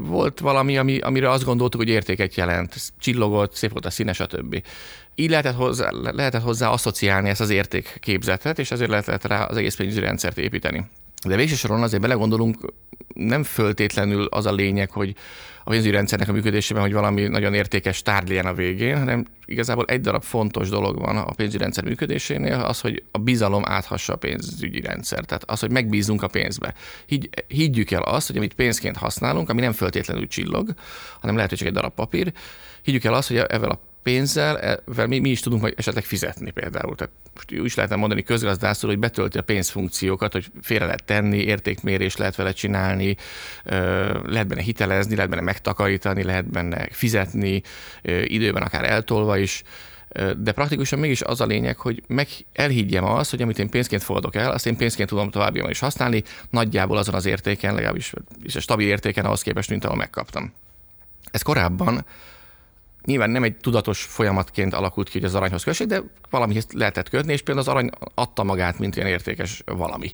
volt 0.00 0.40
valami, 0.40 0.78
ami, 0.78 0.98
amire 0.98 1.30
azt 1.30 1.44
gondoltuk, 1.44 1.80
hogy 1.80 1.88
értéket 1.88 2.34
jelent, 2.34 2.92
csillogott, 2.98 3.54
szép 3.54 3.70
volt 3.70 3.86
a 3.86 3.90
színe, 3.90 4.12
stb. 4.12 4.62
Így 5.14 5.30
lehetett 5.30 5.54
hozzá, 5.54 5.90
lehetett 5.90 6.42
hozzá 6.42 6.68
asszociálni 6.68 7.28
ezt 7.28 7.40
az 7.40 7.50
értékképzetet, 7.50 8.58
és 8.58 8.70
ezért 8.70 8.90
lehetett 8.90 9.24
rá 9.24 9.44
az 9.44 9.56
egész 9.56 9.76
pénzügyi 9.76 10.00
rendszert 10.00 10.38
építeni. 10.38 10.86
De 11.26 11.36
végső 11.36 11.54
soron 11.54 11.82
azért 11.82 12.02
belegondolunk, 12.02 12.72
nem 13.14 13.42
föltétlenül 13.42 14.24
az 14.24 14.46
a 14.46 14.52
lényeg, 14.52 14.90
hogy 14.90 15.14
a 15.64 15.70
pénzügyi 15.70 15.94
rendszernek 15.94 16.28
a 16.28 16.32
működésében, 16.32 16.82
hogy 16.82 16.92
valami 16.92 17.22
nagyon 17.22 17.54
értékes 17.54 18.02
tárgy 18.02 18.28
legyen 18.28 18.46
a 18.46 18.54
végén, 18.54 18.98
hanem 18.98 19.26
igazából 19.44 19.84
egy 19.84 20.00
darab 20.00 20.22
fontos 20.22 20.68
dolog 20.68 20.98
van 20.98 21.16
a 21.16 21.32
pénzügyi 21.32 21.62
rendszer 21.62 21.84
működésénél, 21.84 22.54
az, 22.54 22.80
hogy 22.80 23.02
a 23.10 23.18
bizalom 23.18 23.62
áthassa 23.66 24.12
a 24.12 24.16
pénzügyi 24.16 24.80
rendszer. 24.80 25.24
Tehát 25.24 25.44
az, 25.50 25.60
hogy 25.60 25.70
megbízunk 25.70 26.22
a 26.22 26.26
pénzbe. 26.26 26.74
Higgy, 27.06 27.28
higgyük 27.46 27.90
el 27.90 28.02
azt, 28.02 28.26
hogy 28.26 28.36
amit 28.36 28.54
pénzként 28.54 28.96
használunk, 28.96 29.48
ami 29.48 29.60
nem 29.60 29.72
föltétlenül 29.72 30.26
csillog, 30.26 30.74
hanem 31.20 31.34
lehet, 31.34 31.50
hogy 31.50 31.58
csak 31.58 31.68
egy 31.68 31.74
darab 31.74 31.94
papír, 31.94 32.32
higgyük 32.82 33.04
el 33.04 33.14
azt, 33.14 33.28
hogy 33.28 33.36
ezzel 33.36 33.70
a 33.70 33.80
pénzzel 34.04 34.58
e, 34.58 35.06
mi, 35.06 35.18
mi 35.18 35.30
is 35.30 35.40
tudunk 35.40 35.62
majd 35.62 35.74
esetleg 35.76 36.04
fizetni 36.04 36.50
például. 36.50 36.94
Tehát 36.94 37.12
most 37.34 37.50
is 37.50 37.74
lehetne 37.74 37.96
mondani 37.96 38.22
közgazdászul, 38.22 38.88
hogy 38.88 38.98
betölti 38.98 39.38
a 39.38 39.42
pénzfunkciókat, 39.42 40.32
hogy 40.32 40.46
félre 40.62 40.84
lehet 40.84 41.04
tenni, 41.04 41.38
értékmérés 41.38 42.16
lehet 42.16 42.36
vele 42.36 42.52
csinálni, 42.52 43.16
lehet 44.24 44.46
benne 44.46 44.62
hitelezni, 44.62 45.14
lehet 45.14 45.30
benne 45.30 45.42
megtakarítani, 45.42 46.22
lehet 46.22 46.50
benne 46.50 46.88
fizetni, 46.90 47.62
időben 48.24 48.62
akár 48.62 48.84
eltolva 48.84 49.38
is 49.38 49.62
de 50.38 50.52
praktikusan 50.52 50.98
mégis 50.98 51.22
az 51.22 51.40
a 51.40 51.46
lényeg, 51.46 51.76
hogy 51.76 52.02
meg 52.06 52.28
elhiggyem 52.52 53.04
azt, 53.04 53.30
hogy 53.30 53.42
amit 53.42 53.58
én 53.58 53.68
pénzként 53.68 54.02
fogadok 54.02 54.34
el, 54.34 54.50
azt 54.50 54.66
én 54.66 54.76
pénzként 54.76 55.08
tudom 55.08 55.30
továbbiakban 55.30 55.70
is 55.72 55.78
használni, 55.78 56.22
nagyjából 56.50 56.96
azon 56.96 57.14
az 57.14 57.26
értéken, 57.26 57.74
legalábbis 57.74 58.12
is 58.42 58.56
a 58.56 58.60
stabil 58.60 58.88
értéken 58.88 59.24
ahhoz 59.24 59.42
képest, 59.42 59.70
mint 59.70 59.84
ahol 59.84 59.96
megkaptam. 59.96 60.52
Ez 61.30 61.42
korábban 61.42 62.04
nyilván 63.04 63.30
nem 63.30 63.42
egy 63.42 63.56
tudatos 63.56 64.02
folyamatként 64.02 64.74
alakult 64.74 65.08
ki, 65.08 65.18
hogy 65.18 65.28
az 65.28 65.34
aranyhoz 65.34 65.64
kössék, 65.64 65.86
de 65.86 66.02
valamihez 66.30 66.66
lehetett 66.72 67.08
kötni, 67.08 67.32
és 67.32 67.42
például 67.42 67.66
az 67.66 67.72
arany 67.72 67.90
adta 68.14 68.42
magát, 68.42 68.78
mint 68.78 68.96
ilyen 68.96 69.08
értékes 69.08 69.62
valami. 69.66 70.12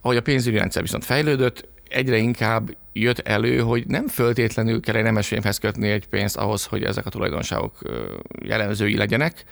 Ahogy 0.00 0.16
a 0.16 0.22
pénzügyi 0.22 0.56
rendszer 0.56 0.82
viszont 0.82 1.04
fejlődött, 1.04 1.68
egyre 1.88 2.16
inkább 2.16 2.76
jött 2.92 3.18
elő, 3.18 3.60
hogy 3.60 3.86
nem 3.86 4.08
föltétlenül 4.08 4.80
kell 4.80 4.94
egy 4.94 5.02
nemesfémhez 5.02 5.58
kötni 5.58 5.88
egy 5.88 6.06
pénzt 6.06 6.36
ahhoz, 6.36 6.64
hogy 6.64 6.84
ezek 6.84 7.06
a 7.06 7.10
tulajdonságok 7.10 7.78
jellemzői 8.42 8.96
legyenek, 8.96 9.44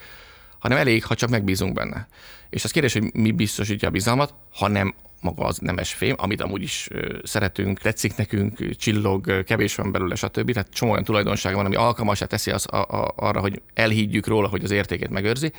hanem 0.59 0.79
elég, 0.79 1.05
ha 1.05 1.15
csak 1.15 1.31
megbízunk 1.31 1.73
benne. 1.73 2.09
És 2.51 2.65
az 2.65 2.71
kérdés, 2.71 2.93
hogy 2.93 3.15
mi 3.15 3.31
biztosítja 3.31 3.89
a 3.89 3.91
bizalmat, 3.91 4.35
ha 4.53 4.69
nem 4.69 4.95
maga 5.21 5.45
az 5.45 5.59
nemes 5.59 5.93
fém, 5.93 6.15
amit 6.19 6.41
amúgy 6.41 6.63
is 6.63 6.89
szeretünk, 7.23 7.79
tetszik 7.79 8.17
nekünk, 8.17 8.77
csillog, 8.77 9.45
kevés 9.45 9.75
van 9.75 9.93
belőle, 9.93 10.15
stb. 10.15 10.53
Tehát 10.53 10.71
csomó 10.73 10.91
olyan 10.91 11.05
tulajdonsága 11.05 11.57
van, 11.57 11.65
ami 11.65 11.77
alkalmasá 11.77 12.27
teszi 12.27 12.51
az, 12.51 12.67
a, 12.71 12.77
a, 12.77 13.13
arra, 13.17 13.41
hogy 13.41 13.63
elhiggyük 13.75 14.27
róla, 14.27 14.49
hogy 14.49 14.65
az 14.65 14.71
értékét 14.71 15.11
megőrzi. 15.11 15.53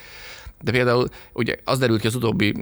De 0.61 0.71
például 0.71 1.07
ugye 1.33 1.55
az 1.63 1.79
derült 1.79 2.01
ki 2.01 2.07
az 2.07 2.15
utóbbi 2.15 2.55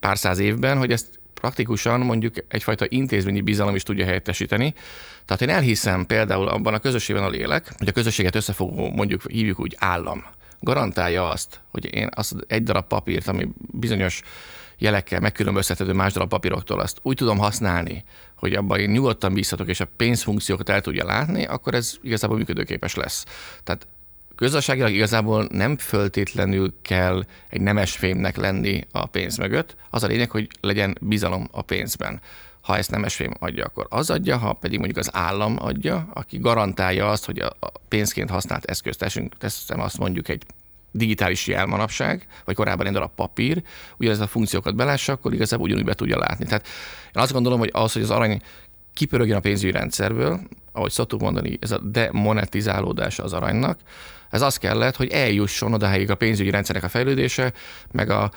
pár 0.00 0.18
száz 0.18 0.38
évben, 0.38 0.78
hogy 0.78 0.92
ezt 0.92 1.20
praktikusan 1.34 2.00
mondjuk 2.00 2.34
egyfajta 2.48 2.86
intézményi 2.88 3.40
bizalom 3.40 3.74
is 3.74 3.82
tudja 3.82 4.04
helyettesíteni. 4.04 4.74
Tehát 5.24 5.42
én 5.42 5.48
elhiszem 5.48 6.06
például 6.06 6.48
abban 6.48 6.74
a 6.74 6.78
közösségben, 6.78 7.24
ahol 7.24 7.36
élek, 7.36 7.72
hogy 7.78 7.88
a 7.88 7.92
közösséget 7.92 8.34
összefogó, 8.34 8.90
mondjuk 8.90 9.30
hívjuk 9.30 9.60
úgy 9.60 9.76
állam, 9.78 10.24
garantálja 10.60 11.28
azt, 11.28 11.60
hogy 11.70 11.94
én 11.94 12.08
azt 12.14 12.34
egy 12.46 12.62
darab 12.62 12.86
papírt, 12.86 13.28
ami 13.28 13.48
bizonyos 13.58 14.22
jelekkel 14.78 15.20
megkülönböztethető 15.20 15.92
más 15.92 16.12
darab 16.12 16.28
papíroktól, 16.28 16.80
azt 16.80 16.98
úgy 17.02 17.16
tudom 17.16 17.38
használni, 17.38 18.04
hogy 18.34 18.54
abban 18.54 18.80
én 18.80 18.90
nyugodtan 18.90 19.34
bízhatok, 19.34 19.68
és 19.68 19.80
a 19.80 19.88
pénzfunkciókat 19.96 20.68
el 20.68 20.80
tudja 20.80 21.04
látni, 21.04 21.44
akkor 21.44 21.74
ez 21.74 21.94
igazából 22.02 22.36
működőképes 22.36 22.94
lesz. 22.94 23.24
Tehát 23.64 23.86
Gazdaságilag 24.36 24.92
igazából 24.92 25.46
nem 25.50 25.76
föltétlenül 25.76 26.74
kell 26.82 27.24
egy 27.48 27.60
nemes 27.60 27.96
fémnek 27.96 28.36
lenni 28.36 28.86
a 28.92 29.06
pénz 29.06 29.36
mögött. 29.36 29.76
Az 29.90 30.02
a 30.02 30.06
lényeg, 30.06 30.30
hogy 30.30 30.48
legyen 30.60 30.96
bizalom 31.00 31.48
a 31.50 31.62
pénzben. 31.62 32.20
Ha 32.60 32.76
ezt 32.76 32.90
nemes 32.90 33.14
fém 33.14 33.34
adja, 33.38 33.64
akkor 33.64 33.86
az 33.88 34.10
adja, 34.10 34.36
ha 34.36 34.52
pedig 34.52 34.78
mondjuk 34.78 34.98
az 34.98 35.14
állam 35.14 35.56
adja, 35.58 36.08
aki 36.14 36.38
garantálja 36.38 37.10
azt, 37.10 37.24
hogy 37.24 37.38
a 37.38 37.56
pénzként 37.88 38.30
használt 38.30 38.64
eszközt 38.64 38.98
teszünk, 38.98 39.36
teszem 39.38 39.80
azt 39.80 39.98
mondjuk 39.98 40.28
egy 40.28 40.42
digitális 40.90 41.46
jel 41.46 41.66
manapság, 41.66 42.26
vagy 42.44 42.54
korábban 42.54 42.86
egy 42.86 42.92
darab 42.92 43.14
papír, 43.14 43.62
ugyanez 43.98 44.20
a 44.20 44.26
funkciókat 44.26 44.74
belássa, 44.74 45.12
akkor 45.12 45.34
igazából 45.34 45.66
ugyanúgy 45.66 45.84
be 45.84 45.94
tudja 45.94 46.18
látni. 46.18 46.44
Tehát 46.44 46.66
én 47.06 47.22
azt 47.22 47.32
gondolom, 47.32 47.58
hogy 47.58 47.70
az, 47.72 47.92
hogy 47.92 48.02
az 48.02 48.10
arany 48.10 48.40
kipörögjön 48.94 49.36
a 49.36 49.40
pénzügyi 49.40 49.72
rendszerből, 49.72 50.40
ahogy 50.72 50.90
szoktuk 50.90 51.20
mondani, 51.20 51.58
ez 51.60 51.70
a 51.70 51.78
demonetizálódása 51.78 53.22
az 53.22 53.32
aranynak, 53.32 53.78
ez 54.30 54.42
az 54.42 54.56
kellett, 54.56 54.96
hogy 54.96 55.10
eljusson 55.10 55.72
odáig 55.72 56.10
a 56.10 56.14
pénzügyi 56.14 56.50
rendszerek 56.50 56.82
a 56.82 56.88
fejlődése, 56.88 57.52
meg 57.90 58.10
a, 58.10 58.30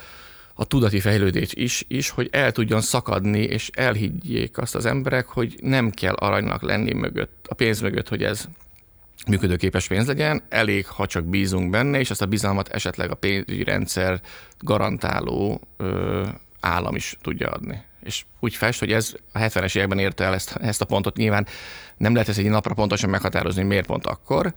a 0.54 0.66
tudati 0.66 1.00
fejlődés 1.00 1.54
is, 1.54 1.86
is, 1.88 2.10
hogy 2.10 2.30
el 2.32 2.52
tudjon 2.52 2.82
szakadni, 2.82 3.42
és 3.42 3.70
elhiggyék 3.74 4.58
azt 4.58 4.76
az 4.76 4.86
emberek, 4.86 5.26
hogy 5.28 5.56
nem 5.62 5.90
kell 5.90 6.14
aranynak 6.14 6.62
lenni 6.62 6.94
mögött, 6.94 7.46
a 7.50 7.54
pénz 7.54 7.82
mögött, 7.82 8.08
hogy 8.08 8.24
ez 8.24 8.46
működőképes 9.28 9.88
pénz 9.88 10.08
legyen, 10.08 10.42
elég, 10.50 10.88
ha 10.88 11.06
csak 11.06 11.26
bízunk 11.26 11.70
benne, 11.70 12.00
és 12.00 12.10
azt 12.10 12.22
a 12.22 12.26
bizalmat 12.26 12.68
esetleg 12.68 13.12
a 13.12 13.16
pénzügyi 13.16 13.64
rendszer 13.64 14.22
garantáló 14.60 15.62
ö, 15.78 16.28
állam 16.60 16.96
is 16.96 17.18
tudja 17.22 17.50
adni. 17.50 17.82
És 18.04 18.26
úgy 18.40 18.56
fest, 18.56 18.80
hogy 18.80 18.92
ez 18.92 19.16
a 19.34 19.40
70-es 19.40 19.76
években 19.76 20.00
érte 20.00 20.24
el 20.24 20.34
ezt, 20.34 20.56
ezt 20.56 20.82
a 20.82 20.86
pontot. 20.86 21.18
Nyilván 21.18 21.48
nem 21.98 22.14
lehet 22.14 22.30
ezt 22.30 22.38
egy 22.38 22.50
napra 22.50 22.74
pontosan 22.74 23.10
meghatározni, 23.10 23.64
miért 23.64 23.86
pont 23.86 24.06
akkor, 24.06 24.54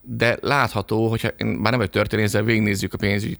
de 0.00 0.38
látható, 0.40 1.08
hogyha 1.08 1.28
már 1.38 1.70
nem 1.70 1.78
vagy 1.78 1.90
történész, 1.90 2.32
de 2.32 2.42
végignézzük 2.42 2.92
a 2.92 2.96
pénzügyi 2.96 3.38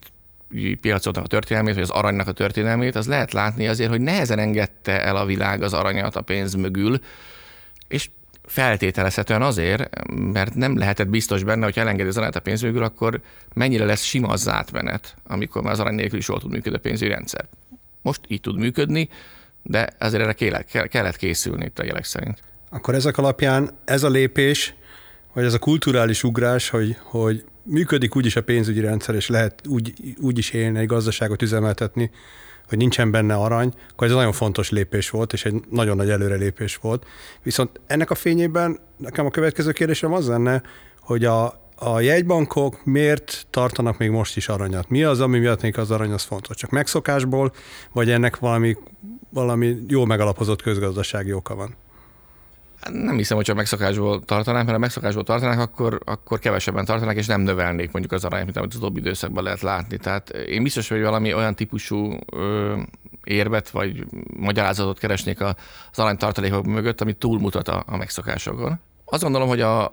piacotnak 0.80 1.25
a 1.25 1.28
történelmét, 1.28 1.75
vagy 1.75 1.82
az 1.82 1.90
aranynak 1.90 2.28
a 2.28 2.32
történelmét, 2.32 2.94
az 2.94 3.06
lehet 3.06 3.32
látni 3.32 3.68
azért, 3.68 3.90
hogy 3.90 4.00
nehezen 4.00 4.38
engedte 4.38 5.02
el 5.02 5.16
a 5.16 5.25
világ 5.25 5.62
az 5.62 5.73
aranyat 5.73 6.16
a 6.16 6.20
pénz 6.20 6.54
mögül, 6.54 6.99
és 7.88 8.11
feltételezhetően 8.46 9.42
azért, 9.42 10.08
mert 10.14 10.54
nem 10.54 10.78
lehetett 10.78 11.08
biztos 11.08 11.42
benne, 11.42 11.64
hogy 11.64 11.78
elengedi 11.78 12.08
az 12.08 12.16
aranyat 12.16 12.36
a 12.36 12.40
pénz 12.40 12.62
mögül, 12.62 12.82
akkor 12.82 13.20
mennyire 13.54 13.84
lesz 13.84 14.02
sima 14.02 14.28
az 14.28 14.48
átmenet, 14.48 15.14
amikor 15.26 15.62
már 15.62 15.72
az 15.72 15.80
arany 15.80 15.94
nélkül 15.94 16.18
is 16.18 16.28
jól 16.28 16.40
tud 16.40 16.50
működni 16.50 16.78
a 16.78 16.80
pénzügyi 16.80 17.10
rendszer. 17.10 17.44
Most 18.02 18.20
így 18.26 18.40
tud 18.40 18.58
működni, 18.58 19.08
de 19.62 19.88
ezért 19.98 20.22
erre 20.22 20.32
kellett, 20.32 20.88
kellett 20.88 21.16
készülni 21.16 21.64
itt 21.64 21.78
a 21.78 21.84
jelek 21.84 22.04
szerint. 22.04 22.42
Akkor 22.70 22.94
ezek 22.94 23.18
alapján 23.18 23.70
ez 23.84 24.02
a 24.02 24.08
lépés 24.08 24.74
vagy 25.34 25.44
ez 25.44 25.54
a 25.54 25.58
kulturális 25.58 26.24
ugrás, 26.24 26.68
hogy, 26.68 26.96
hogy 27.00 27.44
működik 27.62 28.16
úgyis 28.16 28.36
a 28.36 28.42
pénzügyi 28.42 28.80
rendszer, 28.80 29.14
és 29.14 29.28
lehet 29.28 29.66
úgy, 29.66 29.92
úgy 30.20 30.38
is 30.38 30.50
élni, 30.50 30.78
egy 30.78 30.86
gazdaságot 30.86 31.42
üzemeltetni, 31.42 32.10
hogy 32.68 32.78
nincsen 32.78 33.11
benne 33.11 33.35
arany, 33.35 33.73
akkor 33.90 34.06
ez 34.06 34.12
nagyon 34.12 34.33
fontos 34.33 34.71
lépés 34.71 35.11
volt, 35.11 35.33
és 35.33 35.44
egy 35.44 35.54
nagyon 35.71 35.97
nagy 35.97 36.11
előrelépés 36.11 36.76
volt. 36.76 37.06
Viszont 37.42 37.80
ennek 37.87 38.11
a 38.11 38.14
fényében 38.14 38.78
nekem 38.97 39.26
a 39.26 39.30
következő 39.30 39.73
kérdésem 39.73 40.12
az 40.12 40.28
lenne, 40.28 40.62
hogy 41.00 41.25
a, 41.25 41.44
a 41.76 42.00
jegybankok 42.00 42.85
miért 42.85 43.47
tartanak 43.50 43.99
még 43.99 44.11
most 44.11 44.37
is 44.37 44.49
aranyat? 44.49 44.88
Mi 44.88 45.02
az, 45.02 45.21
ami 45.21 45.38
miatt 45.38 45.62
még 45.62 45.78
az 45.78 45.90
arany 45.90 46.12
az 46.12 46.23
fontos? 46.23 46.56
Csak 46.56 46.71
megszokásból, 46.71 47.52
vagy 47.92 48.11
ennek 48.11 48.38
valami, 48.38 48.76
valami 49.30 49.76
jó 49.88 50.04
megalapozott 50.04 50.62
közgazdasági 50.62 51.33
oka 51.33 51.54
van? 51.54 51.76
Nem 52.93 53.17
hiszem, 53.17 53.37
hogy 53.37 53.47
csak 53.47 53.57
megszokásból 53.57 54.25
tartanák, 54.25 54.62
mert 54.62 54.75
ha 54.75 54.79
megszokásból 54.79 55.25
tartanák, 55.25 55.59
akkor, 55.59 56.00
akkor 56.05 56.38
kevesebben 56.38 56.85
tartanák, 56.85 57.17
és 57.17 57.26
nem 57.26 57.41
növelnék 57.41 57.93
mondjuk 57.93 58.12
az 58.12 58.25
arányt, 58.25 58.45
mint 58.45 58.57
amit 58.57 58.71
az 58.71 58.76
utóbbi 58.76 59.00
időszakban 59.00 59.45
lehet 59.45 59.61
látni. 59.61 59.97
Tehát 59.97 60.29
én 60.29 60.62
biztos, 60.62 60.88
hogy 60.88 61.00
valami 61.00 61.35
olyan 61.35 61.55
típusú 61.55 62.19
ö, 62.33 62.76
érvet 63.25 63.71
vagy 63.71 64.05
magyarázatot 64.37 64.99
keresnék 64.99 65.41
az 65.41 65.55
aranytartalékok 65.99 66.64
mögött, 66.64 67.00
ami 67.00 67.12
túlmutat 67.12 67.69
a, 67.69 67.83
a 67.87 67.97
megszokásokon. 67.97 68.81
Azt 69.05 69.23
gondolom, 69.23 69.49
hogy 69.49 69.61
a, 69.61 69.91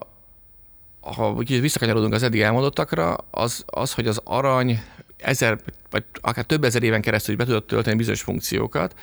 ha 1.01 1.33
visszakanyarodunk 1.35 2.13
az 2.13 2.23
eddig 2.23 2.41
elmondottakra, 2.41 3.15
az, 3.31 3.63
az, 3.65 3.93
hogy 3.93 4.07
az 4.07 4.21
arany 4.23 4.81
ezer, 5.17 5.59
vagy 5.89 6.03
akár 6.21 6.45
több 6.45 6.63
ezer 6.63 6.83
éven 6.83 7.01
keresztül 7.01 7.35
be 7.35 7.45
tudott 7.45 7.67
tölteni 7.67 7.97
bizonyos 7.97 8.21
funkciókat, 8.21 8.95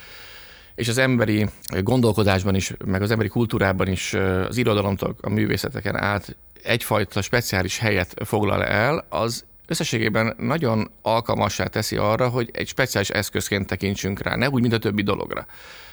és 0.78 0.88
az 0.88 0.98
emberi 0.98 1.46
gondolkodásban 1.80 2.54
is, 2.54 2.72
meg 2.84 3.02
az 3.02 3.10
emberi 3.10 3.28
kultúrában 3.28 3.88
is 3.88 4.14
az 4.48 4.56
irodalomtól 4.56 5.16
a 5.20 5.28
művészeteken 5.28 5.96
át 5.96 6.36
egyfajta 6.62 7.22
speciális 7.22 7.78
helyet 7.78 8.14
foglal 8.24 8.64
el, 8.64 9.06
az 9.08 9.44
összességében 9.66 10.34
nagyon 10.36 10.90
alkalmassá 11.02 11.66
teszi 11.66 11.96
arra, 11.96 12.28
hogy 12.28 12.50
egy 12.52 12.68
speciális 12.68 13.10
eszközként 13.10 13.66
tekintsünk 13.66 14.20
rá, 14.22 14.36
ne 14.36 14.48
úgy, 14.48 14.60
mint 14.60 14.72
a 14.72 14.78
többi 14.78 15.02
dologra. 15.02 15.46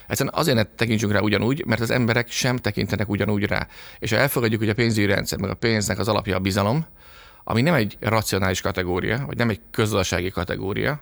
Egyszerűen 0.07 0.35
azért 0.35 0.57
ne 0.57 0.63
tekintsünk 0.63 1.11
rá 1.11 1.19
ugyanúgy, 1.19 1.65
mert 1.65 1.81
az 1.81 1.91
emberek 1.91 2.31
sem 2.31 2.57
tekintenek 2.57 3.09
ugyanúgy 3.09 3.43
rá. 3.43 3.67
És 3.99 4.11
ha 4.11 4.17
elfogadjuk, 4.17 4.59
hogy 4.59 4.69
a 4.69 4.73
pénzügyi 4.73 5.07
rendszer, 5.07 5.39
meg 5.39 5.49
a 5.49 5.53
pénznek 5.53 5.99
az 5.99 6.07
alapja 6.07 6.35
a 6.35 6.39
bizalom, 6.39 6.85
ami 7.43 7.61
nem 7.61 7.73
egy 7.73 7.97
racionális 7.99 8.61
kategória, 8.61 9.23
vagy 9.25 9.37
nem 9.37 9.49
egy 9.49 9.59
közösségi 9.71 10.29
kategória, 10.29 11.01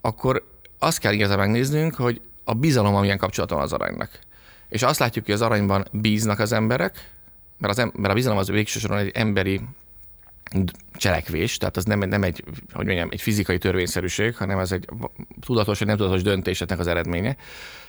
akkor 0.00 0.46
azt 0.78 0.98
kell 0.98 1.12
igazán 1.12 1.38
megnéznünk, 1.38 1.94
hogy 1.94 2.20
a 2.44 2.54
bizalom, 2.54 2.94
amilyen 2.94 3.18
kapcsolata 3.18 3.54
van 3.54 3.64
az 3.64 3.72
aranynak. 3.72 4.18
És 4.68 4.82
azt 4.82 4.98
látjuk, 4.98 5.24
hogy 5.24 5.34
az 5.34 5.42
aranyban 5.42 5.84
bíznak 5.92 6.38
az 6.38 6.52
emberek, 6.52 7.10
mert, 7.58 7.72
az 7.72 7.78
em- 7.78 7.96
mert 7.96 8.10
a 8.10 8.14
bizalom 8.14 8.38
az 8.38 8.48
végsősoron 8.48 8.98
egy 8.98 9.10
emberi 9.14 9.60
cselekvés, 10.92 11.56
tehát 11.56 11.76
az 11.76 11.84
nem, 11.84 11.98
nem 11.98 12.22
egy, 12.22 12.44
hogy 12.72 12.86
mondjam, 12.86 13.08
egy 13.10 13.20
fizikai 13.20 13.58
törvényszerűség, 13.58 14.36
hanem 14.36 14.58
ez 14.58 14.72
egy 14.72 14.88
tudatos 15.40 15.78
vagy 15.78 15.88
nem 15.88 15.96
tudatos 15.96 16.22
döntéseknek 16.22 16.78
az 16.78 16.86
eredménye. 16.86 17.36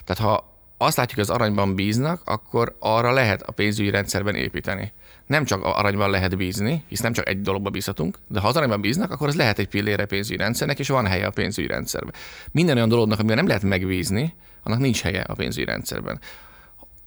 Tehát 0.03 0.21
ha 0.21 0.53
azt 0.77 0.97
látjuk, 0.97 1.19
hogy 1.19 1.29
az 1.29 1.35
aranyban 1.35 1.75
bíznak, 1.75 2.21
akkor 2.25 2.75
arra 2.79 3.11
lehet 3.11 3.41
a 3.41 3.51
pénzügyi 3.51 3.89
rendszerben 3.89 4.35
építeni. 4.35 4.91
Nem 5.27 5.45
csak 5.45 5.63
aranyban 5.63 6.09
lehet 6.09 6.37
bízni, 6.37 6.83
hisz 6.87 6.99
nem 6.99 7.13
csak 7.13 7.27
egy 7.27 7.41
dologba 7.41 7.69
bízhatunk, 7.69 8.17
de 8.27 8.39
ha 8.39 8.47
az 8.47 8.55
aranyban 8.55 8.81
bíznak, 8.81 9.11
akkor 9.11 9.27
az 9.27 9.35
lehet 9.35 9.59
egy 9.59 9.67
pillére 9.67 10.05
pénzügyi 10.05 10.37
rendszernek, 10.37 10.79
és 10.79 10.87
van 10.87 11.07
helye 11.07 11.25
a 11.25 11.31
pénzügyi 11.31 11.67
rendszerben. 11.67 12.13
Minden 12.51 12.75
olyan 12.75 12.89
dolognak, 12.89 13.19
amivel 13.19 13.35
nem 13.35 13.47
lehet 13.47 13.63
megbízni, 13.63 14.33
annak 14.63 14.79
nincs 14.79 15.01
helye 15.01 15.21
a 15.21 15.33
pénzügyi 15.33 15.65
rendszerben. 15.65 16.19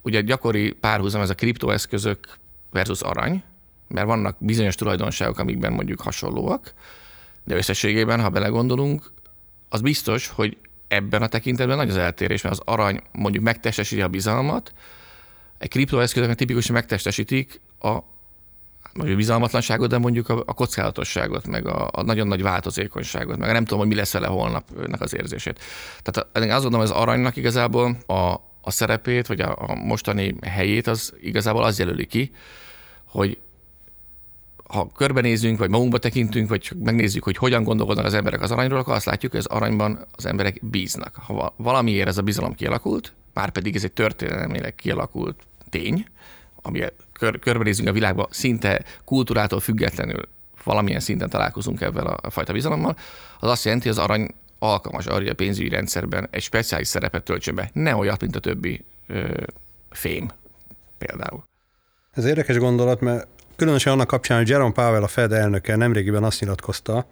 Ugye 0.02 0.20
gyakori 0.20 0.72
párhuzam 0.72 1.20
ez 1.20 1.30
a 1.30 1.34
kriptoeszközök 1.34 2.18
versus 2.70 3.00
arany, 3.00 3.42
mert 3.88 4.06
vannak 4.06 4.36
bizonyos 4.38 4.74
tulajdonságok, 4.74 5.38
amikben 5.38 5.72
mondjuk 5.72 6.00
hasonlóak, 6.00 6.72
de 7.44 7.56
összességében, 7.56 8.20
ha 8.20 8.28
belegondolunk, 8.28 9.12
az 9.68 9.80
biztos, 9.80 10.28
hogy 10.28 10.56
ebben 10.88 11.22
a 11.22 11.28
tekintetben 11.28 11.76
nagy 11.76 11.90
az 11.90 11.96
eltérés, 11.96 12.42
mert 12.42 12.54
az 12.54 12.62
arany 12.64 13.00
mondjuk 13.12 13.44
megtestesíti 13.44 14.02
a 14.02 14.08
bizalmat, 14.08 14.72
egy 15.58 15.68
kriptoeszközök 15.68 16.34
tipikusan 16.34 16.74
megtestesítik 16.74 17.60
a 17.80 17.98
vagy 18.94 19.10
a 19.10 19.16
bizalmatlanságot, 19.16 19.88
de 19.88 19.98
mondjuk 19.98 20.28
a, 20.28 20.42
a 20.46 20.52
kockázatosságot, 20.52 21.46
meg 21.46 21.66
a, 21.66 21.88
a 21.92 22.02
nagyon 22.02 22.26
nagy 22.26 22.42
változékonyságot, 22.42 23.38
meg 23.38 23.52
nem 23.52 23.64
tudom, 23.64 23.78
hogy 23.78 23.88
mi 23.88 23.94
lesz 23.94 24.12
vele 24.12 24.26
holnapnak 24.26 25.00
az 25.00 25.14
érzését. 25.14 25.60
Tehát 26.02 26.28
azt 26.32 26.62
gondolom, 26.62 26.80
hogy 26.86 26.96
az 26.96 27.02
aranynak 27.02 27.36
igazából 27.36 27.96
a, 28.06 28.34
a 28.60 28.70
szerepét, 28.70 29.26
vagy 29.26 29.40
a, 29.40 29.56
a 29.58 29.74
mostani 29.74 30.34
helyét 30.42 30.86
az 30.86 31.14
igazából 31.20 31.64
az 31.64 31.78
jelöli 31.78 32.06
ki, 32.06 32.32
hogy 33.04 33.38
ha 34.68 34.90
körbenézünk, 34.96 35.58
vagy 35.58 35.70
magunkba 35.70 35.98
tekintünk, 35.98 36.48
vagy 36.48 36.60
csak 36.60 36.78
megnézzük, 36.78 37.24
hogy 37.24 37.36
hogyan 37.36 37.62
gondolkodnak 37.62 38.04
az 38.04 38.14
emberek 38.14 38.40
az 38.40 38.50
aranyról, 38.50 38.78
akkor 38.78 38.94
azt 38.94 39.04
látjuk, 39.04 39.32
hogy 39.32 39.40
az 39.40 39.46
aranyban 39.46 40.06
az 40.12 40.26
emberek 40.26 40.60
bíznak. 40.62 41.14
Ha 41.14 41.54
valamiért 41.56 42.08
ez 42.08 42.18
a 42.18 42.22
bizalom 42.22 42.54
kialakult, 42.54 43.12
már 43.34 43.50
pedig 43.50 43.76
ez 43.76 43.84
egy 43.84 43.92
történelmileg 43.92 44.74
kialakult 44.74 45.42
tény, 45.70 46.06
ami 46.62 46.84
kör, 47.18 47.38
körbenézünk 47.38 47.88
a 47.88 47.92
világba, 47.92 48.28
szinte 48.30 48.84
kultúrától 49.04 49.60
függetlenül 49.60 50.22
valamilyen 50.64 51.00
szinten 51.00 51.28
találkozunk 51.28 51.80
ebben 51.80 52.06
a 52.06 52.30
fajta 52.30 52.52
bizalommal, 52.52 52.96
az 53.40 53.50
azt 53.50 53.64
jelenti, 53.64 53.88
hogy 53.88 53.98
az 53.98 54.04
arany 54.04 54.34
alkalmas 54.58 55.06
arra, 55.06 55.16
hogy 55.16 55.28
a 55.28 55.34
pénzügyi 55.34 55.68
rendszerben 55.68 56.28
egy 56.30 56.42
speciális 56.42 56.88
szerepet 56.88 57.22
töltsön 57.22 57.54
be. 57.54 57.70
Ne 57.72 57.96
olyat, 57.96 58.20
mint 58.20 58.36
a 58.36 58.40
többi 58.40 58.84
ö, 59.06 59.30
fém 59.90 60.30
például. 60.98 61.44
Ez 62.12 62.24
érdekes 62.24 62.56
gondolat, 62.56 63.00
mert 63.00 63.26
különösen 63.56 63.92
annak 63.92 64.06
kapcsán, 64.06 64.38
hogy 64.38 64.48
Jerome 64.48 64.72
Powell, 64.72 65.02
a 65.02 65.06
Fed 65.06 65.32
elnöke 65.32 65.76
nemrégiben 65.76 66.24
azt 66.24 66.40
nyilatkozta, 66.40 67.06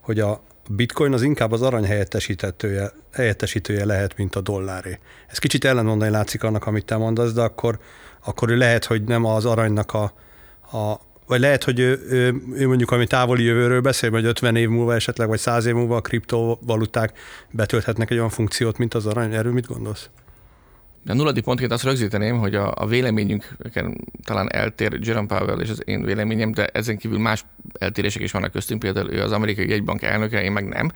hogy 0.00 0.20
a 0.20 0.42
bitcoin 0.68 1.12
az 1.12 1.22
inkább 1.22 1.52
az 1.52 1.62
arany 1.62 1.84
helyettesítője, 1.84 2.92
helyettesítője 3.12 3.84
lehet, 3.84 4.16
mint 4.16 4.34
a 4.36 4.40
dolláré. 4.40 4.98
Ez 5.26 5.38
kicsit 5.38 5.64
ellentmondani 5.64 6.10
látszik 6.10 6.42
annak, 6.42 6.66
amit 6.66 6.84
te 6.84 6.96
mondasz, 6.96 7.32
de 7.32 7.42
akkor, 7.42 7.78
akkor 8.24 8.50
ő 8.50 8.56
lehet, 8.56 8.84
hogy 8.84 9.02
nem 9.02 9.24
az 9.24 9.44
aranynak 9.44 9.94
a, 9.94 10.12
a 10.78 11.00
vagy 11.30 11.40
lehet, 11.40 11.64
hogy 11.64 11.78
ő, 11.78 12.00
ő, 12.08 12.42
ő 12.52 12.66
mondjuk, 12.66 12.90
ami 12.90 13.06
távoli 13.06 13.42
jövőről 13.42 13.80
beszél, 13.80 14.10
hogy 14.10 14.24
50 14.24 14.56
év 14.56 14.68
múlva 14.68 14.94
esetleg, 14.94 15.28
vagy 15.28 15.38
100 15.38 15.66
év 15.66 15.74
múlva 15.74 15.96
a 15.96 16.00
kriptovaluták 16.00 17.18
betölthetnek 17.50 18.10
egy 18.10 18.16
olyan 18.16 18.28
funkciót, 18.28 18.78
mint 18.78 18.94
az 18.94 19.06
arany. 19.06 19.34
Erről 19.34 19.52
mit 19.52 19.66
gondolsz? 19.66 20.08
De 21.04 21.14
nulladi 21.14 21.40
pontként 21.40 21.72
azt 21.72 21.84
rögzíteném, 21.84 22.38
hogy 22.38 22.54
a, 22.54 22.72
a 22.76 22.86
véleményünk 22.86 23.56
talán 24.24 24.52
eltér 24.52 24.98
Jerome 25.00 25.26
Powell 25.26 25.60
és 25.60 25.70
az 25.70 25.82
én 25.84 26.04
véleményem, 26.04 26.52
de 26.52 26.66
ezen 26.66 26.96
kívül 26.96 27.18
más 27.18 27.44
eltérések 27.78 28.22
is 28.22 28.32
vannak 28.32 28.52
köztünk, 28.52 28.80
például 28.80 29.10
ő 29.12 29.22
az 29.22 29.32
amerikai 29.32 29.68
jegybank 29.68 30.02
elnöke, 30.02 30.42
én 30.42 30.52
meg 30.52 30.68
nem. 30.68 30.90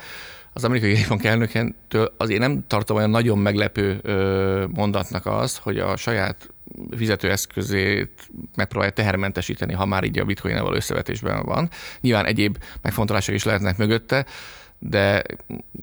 Az 0.52 0.64
amerikai 0.64 0.92
jegybank 0.92 1.24
elnökentől 1.24 2.14
azért 2.16 2.40
nem 2.40 2.64
tartom 2.66 2.96
olyan 2.96 3.10
nagyon 3.10 3.38
meglepő 3.38 4.00
mondatnak 4.74 5.26
azt, 5.26 5.58
hogy 5.58 5.78
a 5.78 5.96
saját 5.96 6.53
fizetőeszközét 6.96 8.28
megpróbálja 8.56 8.94
tehermentesíteni, 8.94 9.72
ha 9.72 9.84
már 9.84 10.04
így 10.04 10.18
a 10.18 10.24
bitcoin 10.24 10.62
való 10.62 10.74
összevetésben 10.74 11.44
van. 11.44 11.68
Nyilván 12.00 12.26
egyéb 12.26 12.58
megfontolások 12.82 13.34
is 13.34 13.44
lehetnek 13.44 13.76
mögötte, 13.76 14.26
de 14.86 15.22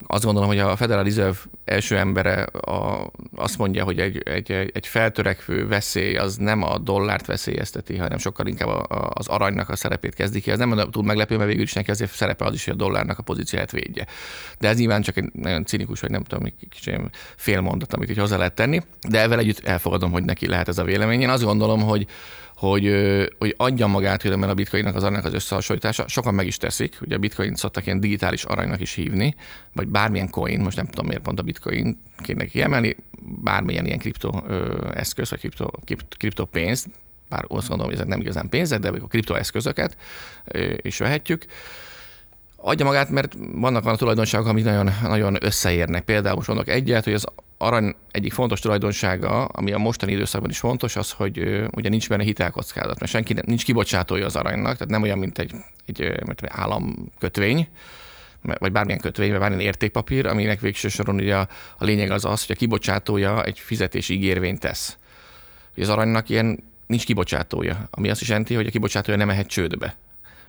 azt 0.06 0.24
gondolom, 0.24 0.48
hogy 0.48 0.58
a 0.58 0.76
Federal 0.76 1.04
Reserve 1.04 1.38
első 1.64 1.98
embere 1.98 2.42
a, 2.42 3.10
azt 3.36 3.58
mondja, 3.58 3.84
hogy 3.84 3.98
egy, 3.98 4.22
egy, 4.24 4.50
egy 4.50 4.86
feltörekvő 4.86 5.66
veszély 5.66 6.16
az 6.16 6.36
nem 6.36 6.62
a 6.62 6.78
dollárt 6.78 7.26
veszélyezteti, 7.26 7.96
hanem 7.96 8.18
sokkal 8.18 8.46
inkább 8.46 8.68
a, 8.68 8.86
a, 8.88 9.10
az 9.14 9.26
aranynak 9.28 9.68
a 9.68 9.76
szerepét 9.76 10.14
kezdi 10.14 10.40
ki. 10.40 10.50
Ez 10.50 10.58
nem 10.58 10.90
túl 10.90 11.04
meglepő, 11.04 11.36
mert 11.36 11.48
végül 11.48 11.62
is 11.62 11.72
neki 11.72 11.90
azért 11.90 12.12
szerepe 12.12 12.44
az 12.44 12.54
is, 12.54 12.64
hogy 12.64 12.74
a 12.74 12.76
dollárnak 12.76 13.18
a 13.18 13.22
pozíciát 13.22 13.70
védje. 13.70 14.06
De 14.58 14.68
ez 14.68 14.78
nyilván 14.78 15.02
csak 15.02 15.16
egy 15.16 15.30
nagyon 15.32 15.64
cinikus, 15.64 16.00
vagy 16.00 16.10
nem 16.10 16.22
tudom, 16.22 16.44
egy 16.44 16.68
kicsit 16.70 17.00
félmondat, 17.36 17.92
amit 17.94 18.10
így 18.10 18.18
hozzá 18.18 18.36
lehet 18.36 18.54
tenni, 18.54 18.82
de 19.08 19.20
ezzel 19.20 19.38
együtt 19.38 19.64
elfogadom, 19.64 20.10
hogy 20.10 20.24
neki 20.24 20.48
lehet 20.48 20.68
ez 20.68 20.78
a 20.78 20.84
vélemény. 20.84 21.20
Én 21.20 21.28
azt 21.28 21.44
gondolom, 21.44 21.82
hogy 21.82 22.06
hogy, 22.68 22.92
hogy 23.38 23.54
adja 23.56 23.86
magát 23.86 24.20
különben 24.20 24.48
a 24.48 24.54
bitcoinnak 24.54 24.94
az 24.94 25.02
aranynak 25.02 25.24
az 25.24 25.34
összehasonlítása. 25.34 26.08
Sokan 26.08 26.34
meg 26.34 26.46
is 26.46 26.56
teszik, 26.56 26.98
ugye 27.00 27.14
a 27.14 27.18
bitcoin 27.18 27.54
szoktak 27.54 27.86
ilyen 27.86 28.00
digitális 28.00 28.44
aranynak 28.44 28.80
is 28.80 28.92
hívni, 28.92 29.34
vagy 29.72 29.88
bármilyen 29.88 30.30
coin, 30.30 30.60
most 30.60 30.76
nem 30.76 30.86
tudom 30.86 31.06
miért 31.06 31.22
pont 31.22 31.38
a 31.38 31.42
bitcoin 31.42 32.00
kéne 32.18 32.44
kiemelni, 32.44 32.96
bármilyen 33.20 33.86
ilyen 33.86 33.98
kripto 33.98 34.42
eszköz, 34.94 35.30
vagy 35.30 35.38
kripto, 35.38 35.70
kripto 36.16 36.44
pénz, 36.44 36.86
bár 37.28 37.44
azt 37.48 37.68
gondolom, 37.68 37.84
hogy 37.84 37.94
ezek 37.94 38.06
nem 38.06 38.20
igazán 38.20 38.48
pénzek, 38.48 38.78
de 38.78 38.88
a 38.88 39.06
kriptoeszközöket 39.06 39.96
is 40.76 40.98
vehetjük 40.98 41.44
adja 42.56 42.84
magát, 42.84 43.10
mert 43.10 43.36
vannak 43.52 43.84
olyan 43.84 43.96
tulajdonságok, 43.96 44.46
amik 44.46 44.64
nagyon, 44.64 44.90
nagyon 45.02 45.36
összeérnek. 45.40 46.04
Például 46.04 46.36
most 46.36 46.48
mondok 46.48 46.68
egyet, 46.68 47.04
hogy 47.04 47.12
az 47.12 47.26
arany 47.62 47.94
egyik 48.10 48.32
fontos 48.32 48.60
tulajdonsága, 48.60 49.44
ami 49.44 49.72
a 49.72 49.78
mostani 49.78 50.12
időszakban 50.12 50.50
is 50.50 50.58
fontos, 50.58 50.96
az, 50.96 51.10
hogy 51.10 51.38
ugye 51.70 51.88
nincs 51.88 52.08
benne 52.08 52.22
hitelkockázat, 52.22 53.00
mert 53.00 53.12
senki 53.12 53.34
nincs 53.46 53.64
kibocsátója 53.64 54.26
az 54.26 54.36
aranynak, 54.36 54.72
tehát 54.72 54.88
nem 54.88 55.02
olyan, 55.02 55.18
mint 55.18 55.38
egy, 55.38 55.52
egy, 55.86 56.00
egy 56.00 56.38
államkötvény, 56.48 57.68
vagy 58.42 58.72
bármilyen 58.72 59.00
kötvény, 59.00 59.30
vagy 59.30 59.38
bármilyen 59.38 59.64
értékpapír, 59.64 60.26
aminek 60.26 60.60
végső 60.60 60.88
soron 60.88 61.14
ugye 61.14 61.36
a, 61.36 61.48
a 61.78 61.84
lényeg 61.84 62.10
az 62.10 62.24
az, 62.24 62.46
hogy 62.46 62.54
a 62.56 62.58
kibocsátója 62.58 63.44
egy 63.44 63.58
fizetési 63.58 64.14
ígérvényt 64.14 64.60
tesz. 64.60 64.96
Ugye 65.74 65.82
az 65.82 65.88
aranynak 65.88 66.28
ilyen 66.28 66.64
nincs 66.86 67.04
kibocsátója, 67.04 67.88
ami 67.90 68.10
azt 68.10 68.20
is 68.20 68.28
jelenti, 68.28 68.54
hogy 68.54 68.66
a 68.66 68.70
kibocsátója 68.70 69.16
nem 69.16 69.26
mehet 69.26 69.46
csődbe 69.46 69.96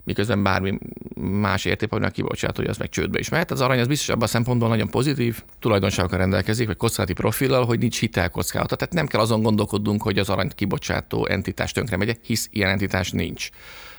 miközben 0.04 0.42
bármi 0.42 0.78
más 1.20 1.64
értékpapírnak 1.64 2.14
kibocsátója, 2.14 2.68
az 2.68 2.76
meg 2.76 2.88
csődbe 2.88 3.18
is 3.18 3.28
mehet. 3.28 3.50
Az 3.50 3.60
arany 3.60 3.80
az 3.80 3.86
biztos 3.86 4.08
abban 4.08 4.22
a 4.22 4.26
szempontból 4.26 4.68
nagyon 4.68 4.88
pozitív 4.88 5.42
tulajdonságokkal 5.58 6.18
rendelkezik, 6.18 6.66
vagy 6.66 6.76
kockázati 6.76 7.12
profillal, 7.12 7.64
hogy 7.64 7.78
nincs 7.78 7.98
hitelkockázata. 7.98 8.76
Tehát 8.76 8.94
nem 8.94 9.06
kell 9.06 9.20
azon 9.20 9.42
gondolkodnunk, 9.42 10.02
hogy 10.02 10.18
az 10.18 10.28
arany 10.28 10.50
kibocsátó 10.54 11.26
entitás 11.26 11.72
tönkre 11.72 11.96
megy, 11.96 12.18
hisz 12.22 12.48
ilyen 12.52 12.70
entitás 12.70 13.10
nincs. 13.10 13.48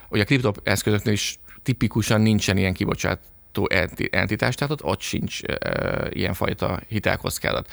Hogy 0.10 0.20
a 0.20 0.24
kriptoeszközöknél 0.24 1.14
is 1.14 1.40
tipikusan 1.64 2.22
nincsen 2.22 2.58
ilyen 2.58 2.74
kibocsátó 2.74 3.70
entitás, 4.10 4.56
tehát 4.56 4.74
ott, 4.74 4.84
ott 4.84 5.02
sincs 5.02 5.44
e, 5.44 6.08
ilyenfajta 6.10 6.80
hitelkockázat. 6.88 7.70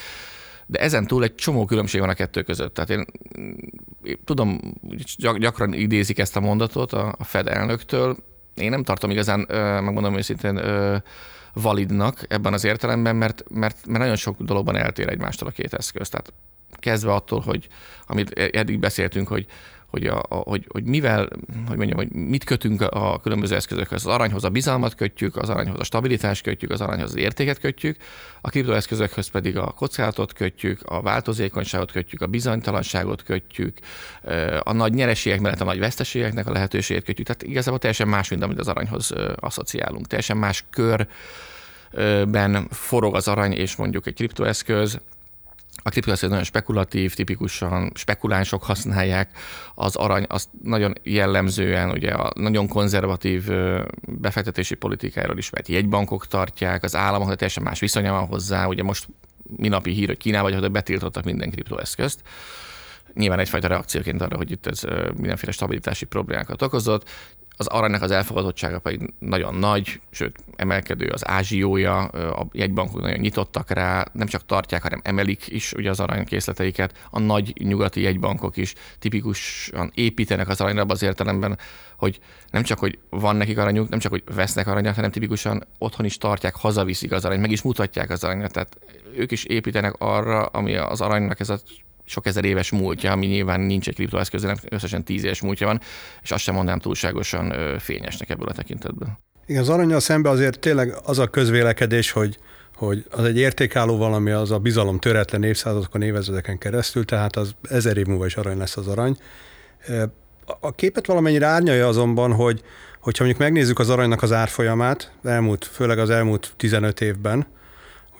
De 0.72 0.78
ezen 0.78 1.06
túl 1.06 1.22
egy 1.22 1.34
csomó 1.34 1.64
különbség 1.64 2.00
van 2.00 2.08
a 2.08 2.14
kettő 2.14 2.42
között. 2.42 2.74
Tehát 2.74 2.90
én, 2.90 3.04
én 4.02 4.18
tudom, 4.24 4.60
gyakran 5.38 5.72
idézik 5.72 6.18
ezt 6.18 6.36
a 6.36 6.40
mondatot 6.40 6.92
a, 6.92 7.14
a 7.18 7.24
Fed 7.24 7.48
elnöktől. 7.48 8.16
Én 8.54 8.70
nem 8.70 8.82
tartom 8.82 9.10
igazán, 9.10 9.46
megmondom 9.82 10.16
őszintén, 10.16 10.60
validnak 11.52 12.24
ebben 12.28 12.52
az 12.52 12.64
értelemben, 12.64 13.16
mert, 13.16 13.44
mert, 13.50 13.86
mert 13.86 13.98
nagyon 13.98 14.16
sok 14.16 14.42
dologban 14.42 14.76
eltér 14.76 15.08
egymástól 15.08 15.48
a 15.48 15.50
két 15.50 15.74
eszköz. 15.74 16.08
Tehát 16.08 16.32
kezdve 16.78 17.12
attól, 17.12 17.40
hogy 17.40 17.68
amit 18.06 18.38
eddig 18.38 18.78
beszéltünk, 18.78 19.28
hogy 19.28 19.46
hogy, 19.92 20.06
a, 20.06 20.22
a, 20.28 20.34
hogy, 20.34 20.64
hogy 20.68 20.84
mivel, 20.84 21.28
hogy 21.68 21.76
mondjam, 21.76 21.98
hogy 21.98 22.12
mit 22.12 22.44
kötünk 22.44 22.80
a 22.80 23.20
különböző 23.22 23.54
eszközökhöz. 23.54 24.06
Az 24.06 24.12
aranyhoz 24.12 24.44
a 24.44 24.48
bizalmat 24.48 24.94
kötjük, 24.94 25.36
az 25.36 25.48
aranyhoz 25.48 25.80
a 25.80 25.84
stabilitást 25.84 26.42
kötjük, 26.42 26.70
az 26.70 26.80
aranyhoz 26.80 27.10
az 27.10 27.16
értéket 27.16 27.58
kötjük, 27.58 27.96
a 28.40 28.50
kriptoeszközökhöz 28.50 29.28
pedig 29.28 29.56
a 29.56 29.66
kockázatot 29.66 30.32
kötjük, 30.32 30.82
a 30.84 31.02
változékonyságot 31.02 31.92
kötjük, 31.92 32.20
a 32.20 32.26
bizonytalanságot 32.26 33.22
kötjük, 33.22 33.78
a 34.60 34.72
nagy 34.72 34.92
nyereségek 34.92 35.40
mellett 35.40 35.60
a 35.60 35.64
nagy 35.64 35.78
veszteségeknek 35.78 36.46
a 36.46 36.52
lehetőségét 36.52 37.04
kötjük. 37.04 37.26
Tehát 37.26 37.42
igazából 37.42 37.78
teljesen 37.78 38.08
más, 38.08 38.28
mint 38.28 38.42
amit 38.42 38.58
az 38.58 38.68
aranyhoz 38.68 39.12
asszociálunk. 39.36 40.06
Teljesen 40.06 40.36
más 40.36 40.64
körben 40.70 42.68
forog 42.70 43.14
az 43.14 43.28
arany 43.28 43.52
és 43.52 43.76
mondjuk 43.76 44.06
egy 44.06 44.14
kriptoeszköz, 44.14 44.98
a 45.82 45.90
kriptoeszköz 45.90 46.28
nagyon 46.28 46.44
spekulatív, 46.44 47.14
tipikusan 47.14 47.92
spekulánsok 47.94 48.62
használják, 48.62 49.30
az 49.74 49.96
arany 49.96 50.24
azt 50.28 50.48
nagyon 50.62 50.94
jellemzően 51.02 51.90
ugye 51.90 52.10
a 52.10 52.32
nagyon 52.34 52.68
konzervatív 52.68 53.50
befektetési 54.00 54.74
politikáról 54.74 55.38
ismert 55.38 55.68
jegybankok 55.68 56.26
tartják, 56.26 56.82
az 56.82 56.96
államok 56.96 57.34
teljesen 57.34 57.62
más 57.62 57.80
viszonya 57.80 58.12
van 58.12 58.26
hozzá, 58.26 58.66
ugye 58.66 58.82
most 58.82 59.08
minapi 59.56 59.90
hír, 59.90 60.06
hogy 60.06 60.16
Kínában 60.16 60.58
hogy 60.58 60.70
betiltottak 60.70 61.24
minden 61.24 61.50
kriptoeszközt, 61.50 62.22
nyilván 63.14 63.38
egyfajta 63.38 63.68
reakcióként 63.68 64.22
arra, 64.22 64.36
hogy 64.36 64.50
itt 64.50 64.66
ez 64.66 64.80
mindenféle 65.16 65.52
stabilitási 65.52 66.04
problémákat 66.04 66.62
okozott 66.62 67.08
az 67.56 67.66
aranynak 67.66 68.02
az 68.02 68.10
elfogadottsága 68.10 68.78
pedig 68.78 69.14
nagyon 69.18 69.54
nagy, 69.54 70.00
sőt 70.10 70.38
emelkedő 70.56 71.06
az 71.06 71.28
ázsiója, 71.28 71.98
a 72.04 72.46
jegybankok 72.52 73.00
nagyon 73.00 73.18
nyitottak 73.18 73.70
rá, 73.70 74.06
nem 74.12 74.26
csak 74.26 74.46
tartják, 74.46 74.82
hanem 74.82 75.00
emelik 75.04 75.48
is 75.48 75.72
ugye 75.72 75.90
az 75.90 76.00
aranykészleteiket. 76.00 77.08
A 77.10 77.18
nagy 77.18 77.52
nyugati 77.64 78.00
jegybankok 78.00 78.56
is 78.56 78.74
tipikusan 78.98 79.90
építenek 79.94 80.48
az 80.48 80.60
aranyra 80.60 80.84
az 80.88 81.02
értelemben, 81.02 81.58
hogy 81.96 82.20
nem 82.50 82.62
csak, 82.62 82.78
hogy 82.78 82.98
van 83.10 83.36
nekik 83.36 83.58
aranyuk, 83.58 83.88
nem 83.88 83.98
csak, 83.98 84.10
hogy 84.10 84.22
vesznek 84.34 84.66
aranyat, 84.66 84.94
hanem 84.94 85.10
tipikusan 85.10 85.66
otthon 85.78 86.06
is 86.06 86.18
tartják, 86.18 86.54
hazaviszik 86.54 87.12
az 87.12 87.24
arany, 87.24 87.40
meg 87.40 87.50
is 87.50 87.62
mutatják 87.62 88.10
az 88.10 88.24
aranyat. 88.24 88.52
Tehát 88.52 88.78
ők 89.16 89.30
is 89.30 89.44
építenek 89.44 89.94
arra, 89.98 90.44
ami 90.44 90.76
az 90.76 91.00
aranynak 91.00 91.40
ez 91.40 91.50
a 91.50 91.58
sok 92.04 92.26
ezer 92.26 92.44
éves 92.44 92.70
múltja, 92.70 93.12
ami 93.12 93.26
nyilván 93.26 93.60
nincs 93.60 93.88
egy 93.88 93.94
kriptoeszköz, 93.94 94.42
nem 94.42 94.56
összesen 94.68 95.04
tíz 95.04 95.24
éves 95.24 95.40
múltja 95.40 95.66
van, 95.66 95.80
és 96.22 96.30
azt 96.30 96.42
sem 96.42 96.54
mondanám 96.54 96.80
túlságosan 96.80 97.78
fényesnek 97.78 98.30
ebből 98.30 98.48
a 98.48 98.52
tekintetben. 98.52 99.18
Igen, 99.46 99.62
az 99.62 99.68
aranyal 99.68 100.00
szemben 100.00 100.32
azért 100.32 100.58
tényleg 100.58 100.94
az 101.04 101.18
a 101.18 101.26
közvélekedés, 101.26 102.10
hogy 102.10 102.38
hogy 102.76 103.04
az 103.10 103.24
egy 103.24 103.38
értékálló 103.38 103.96
valami, 103.96 104.30
az 104.30 104.50
a 104.50 104.58
bizalom 104.58 104.98
töretlen 104.98 105.42
évszázadokon, 105.42 106.02
évezredeken 106.02 106.58
keresztül, 106.58 107.04
tehát 107.04 107.36
az 107.36 107.54
ezer 107.62 107.96
év 107.96 108.06
múlva 108.06 108.26
is 108.26 108.36
arany 108.36 108.58
lesz 108.58 108.76
az 108.76 108.88
arany. 108.88 109.16
A 110.60 110.74
képet 110.74 111.06
valamennyire 111.06 111.46
árnyalja 111.46 111.86
azonban, 111.86 112.32
hogy 112.32 112.62
hogyha 113.00 113.24
mondjuk 113.24 113.46
megnézzük 113.46 113.78
az 113.78 113.90
aranynak 113.90 114.22
az 114.22 114.32
árfolyamát, 114.32 115.12
elmúlt, 115.24 115.64
főleg 115.64 115.98
az 115.98 116.10
elmúlt 116.10 116.52
15 116.56 117.00
évben, 117.00 117.46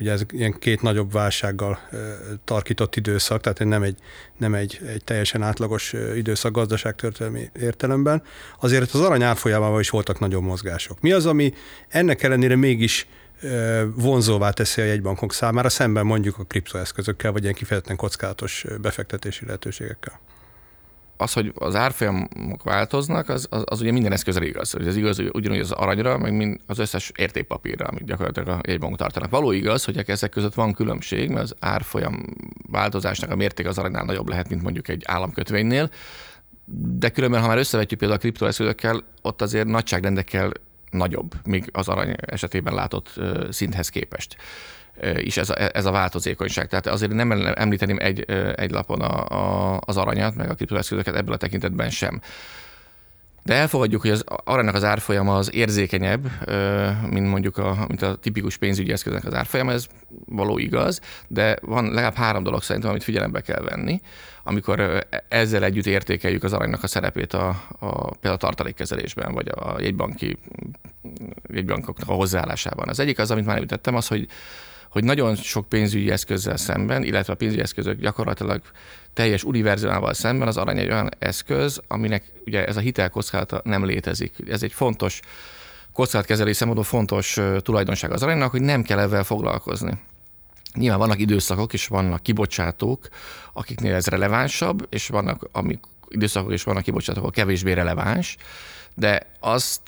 ugye 0.03 0.13
ez 0.13 0.23
ilyen 0.31 0.59
két 0.59 0.83
nagyobb 0.83 1.13
válsággal 1.13 1.79
tarkított 2.45 2.97
időszak, 2.97 3.41
tehát 3.41 3.59
nem 3.65 3.83
egy, 3.83 3.97
nem 4.37 4.55
egy, 4.55 4.81
egy 4.87 5.05
teljesen 5.05 5.43
átlagos 5.43 5.93
időszak 6.17 6.53
gazdaságtörténelmi 6.53 7.51
értelemben, 7.61 8.23
azért 8.61 8.95
az 8.95 9.01
arany 9.01 9.23
árfolyamában 9.23 9.81
is 9.81 9.91
voltak 9.91 10.19
nagyobb 10.19 10.43
mozgások. 10.43 11.01
Mi 11.01 11.13
az, 11.13 11.27
ami 11.27 11.55
ennek 11.89 12.23
ellenére 12.23 12.57
mégis 12.57 13.07
vonzóvá 13.95 14.51
teszi 14.51 14.81
a 14.81 14.85
jegybankok 14.85 15.33
számára, 15.33 15.69
szemben 15.69 16.07
mondjuk 16.07 16.39
a 16.39 16.45
kriptoeszközökkel, 16.45 17.33
vagy 17.33 17.43
ilyen 17.43 17.55
kifejezetten 17.55 17.97
kockázatos 17.97 18.65
befektetési 18.81 19.45
lehetőségekkel? 19.45 20.21
Az, 21.23 21.33
hogy 21.33 21.53
az 21.55 21.75
árfolyamok 21.75 22.63
változnak, 22.63 23.29
az, 23.29 23.47
az, 23.51 23.63
az 23.65 23.81
ugye 23.81 23.93
minden 23.93 24.13
eszközre 24.13 24.47
igaz. 24.47 24.77
Ez 24.87 24.97
igaz 24.97 25.19
ugyanúgy 25.33 25.59
az 25.59 25.71
aranyra, 25.71 26.19
meg 26.19 26.33
mind 26.37 26.61
az 26.67 26.79
összes 26.79 27.13
értékpapírra, 27.17 27.85
amit 27.87 28.05
gyakorlatilag 28.05 28.49
a 28.49 28.61
jegybankok 28.69 28.99
tartanak. 28.99 29.31
Való 29.31 29.53
igaz, 29.53 29.85
hogy 29.85 30.03
ezek 30.07 30.31
között 30.31 30.55
van 30.55 30.73
különbség, 30.73 31.31
mert 31.31 31.43
az 31.43 31.55
árfolyam 31.61 32.25
változásnak 32.71 33.31
a 33.31 33.37
mérték 33.37 33.67
az 33.67 33.79
aranynál 33.79 34.05
nagyobb 34.05 34.29
lehet, 34.29 34.49
mint 34.49 34.63
mondjuk 34.63 34.89
egy 34.89 35.03
államkötvénynél, 35.07 35.91
de 36.99 37.09
különben, 37.09 37.41
ha 37.41 37.47
már 37.47 37.59
összevetjük 37.59 37.99
például 37.99 38.21
a 38.21 38.23
kriptoeszközökkel, 38.23 39.05
ott 39.23 39.43
azért 39.43 39.67
nagyságrendekkel 39.67 40.53
nagyobb, 40.91 41.35
míg 41.45 41.69
az 41.73 41.89
arany 41.89 42.15
esetében 42.21 42.75
látott 42.75 43.21
szinthez 43.51 43.89
képest 43.89 44.37
is 45.17 45.37
ez 45.37 45.51
a, 45.51 45.77
ez 45.77 45.85
a 45.85 45.91
változékonyság. 45.91 46.69
Tehát 46.69 46.87
azért 46.87 47.13
nem 47.13 47.33
említeném 47.55 47.99
egy, 48.01 48.21
egy 48.55 48.71
lapon 48.71 49.01
a, 49.01 49.27
a, 49.29 49.81
az 49.85 49.97
aranyat, 49.97 50.35
meg 50.35 50.51
a 50.51 50.55
kriptoeszközöket 50.55 51.17
ebből 51.17 51.35
a 51.35 51.37
tekintetben 51.37 51.91
sem. 51.91 52.21
De 53.45 53.55
elfogadjuk, 53.55 54.01
hogy 54.01 54.11
az 54.11 54.25
aranynak 54.45 54.75
az 54.75 54.85
árfolyama 54.85 55.37
az 55.37 55.55
érzékenyebb, 55.55 56.31
mint 57.11 57.29
mondjuk 57.29 57.59
a, 57.59 57.85
mint 57.89 58.03
a 58.03 58.17
tipikus 58.17 58.57
pénzügyi 58.57 58.93
eszköznek 58.93 59.25
az 59.25 59.35
árfolyama, 59.35 59.73
ez 59.73 59.87
való 60.27 60.59
igaz, 60.59 61.01
de 61.29 61.57
van 61.61 61.85
legalább 61.85 62.15
három 62.15 62.43
dolog 62.43 62.63
szerintem, 62.63 62.91
amit 62.91 63.03
figyelembe 63.03 63.41
kell 63.41 63.63
venni, 63.63 64.01
amikor 64.43 65.07
ezzel 65.29 65.65
együtt 65.65 65.87
értékeljük 65.87 66.45
az 66.45 66.53
aranynak 66.53 66.83
a 66.83 66.87
szerepét 66.87 67.33
a, 67.33 67.49
a 67.79 68.11
például 68.11 68.35
a 68.35 68.37
tartalékkezelésben, 68.37 69.33
vagy 69.33 69.49
a 69.49 69.77
jegybanki, 69.81 70.39
jegybankoknak 71.49 72.09
a 72.09 72.13
hozzáállásában. 72.13 72.89
Az 72.89 72.99
egyik 72.99 73.19
az, 73.19 73.31
amit 73.31 73.47
már 73.47 73.55
említettem, 73.55 73.95
az, 73.95 74.09
hogy 74.09 74.29
hogy 74.93 75.05
nagyon 75.05 75.35
sok 75.35 75.69
pénzügyi 75.69 76.11
eszközzel 76.11 76.57
szemben, 76.57 77.03
illetve 77.03 77.33
a 77.33 77.37
pénzügyi 77.37 77.63
eszközök 77.63 78.01
gyakorlatilag 78.01 78.61
teljes 79.13 79.45
univerzumával 79.45 80.15
szemben 80.15 80.49
az 80.49 80.57
arany 80.57 80.79
egy 80.79 80.91
olyan 80.91 81.09
eszköz, 81.19 81.81
aminek 81.89 82.25
ugye 82.47 82.67
ez 82.67 82.77
a 82.77 82.81
hitelkockázata 82.81 83.61
nem 83.65 83.85
létezik. 83.85 84.35
Ez 84.47 84.63
egy 84.63 84.73
fontos 84.73 85.21
kockázatkezelés 85.93 86.57
szempontból 86.57 87.01
fontos 87.01 87.39
tulajdonság 87.59 88.13
az 88.13 88.23
aranynak, 88.23 88.51
hogy 88.51 88.61
nem 88.61 88.83
kell 88.83 88.99
ezzel 88.99 89.25
foglalkozni. 89.25 89.99
Nyilván 90.75 90.99
vannak 90.99 91.19
időszakok 91.19 91.73
és 91.73 91.87
vannak 91.87 92.23
kibocsátók, 92.23 93.09
akiknél 93.53 93.95
ez 93.95 94.07
relevánsabb, 94.07 94.87
és 94.91 95.07
vannak 95.07 95.49
amik 95.53 95.81
időszakok 96.09 96.53
és 96.53 96.63
vannak 96.63 96.83
kibocsátók, 96.83 97.23
ahol 97.23 97.33
kevésbé 97.35 97.73
releváns, 97.73 98.37
de 98.95 99.27
azt 99.41 99.81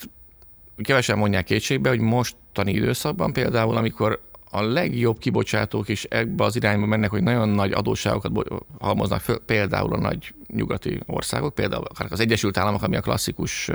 kevesen 0.82 1.18
mondják 1.18 1.44
kétségbe, 1.44 1.88
hogy 1.88 2.00
mostani 2.00 2.72
időszakban 2.72 3.32
például, 3.32 3.76
amikor 3.76 4.20
a 4.54 4.62
legjobb 4.62 5.18
kibocsátók 5.18 5.88
is 5.88 6.04
ebbe 6.04 6.44
az 6.44 6.56
irányba 6.56 6.86
mennek, 6.86 7.10
hogy 7.10 7.22
nagyon 7.22 7.48
nagy 7.48 7.72
adósságokat 7.72 8.62
halmoznak 8.80 9.20
föl, 9.20 9.38
például 9.38 9.92
a 9.92 9.98
nagy 9.98 10.34
nyugati 10.46 10.98
országok, 11.06 11.54
például 11.54 11.84
az 12.08 12.20
Egyesült 12.20 12.56
Államok, 12.56 12.82
ami 12.82 12.96
a 12.96 13.00
klasszikus 13.00 13.70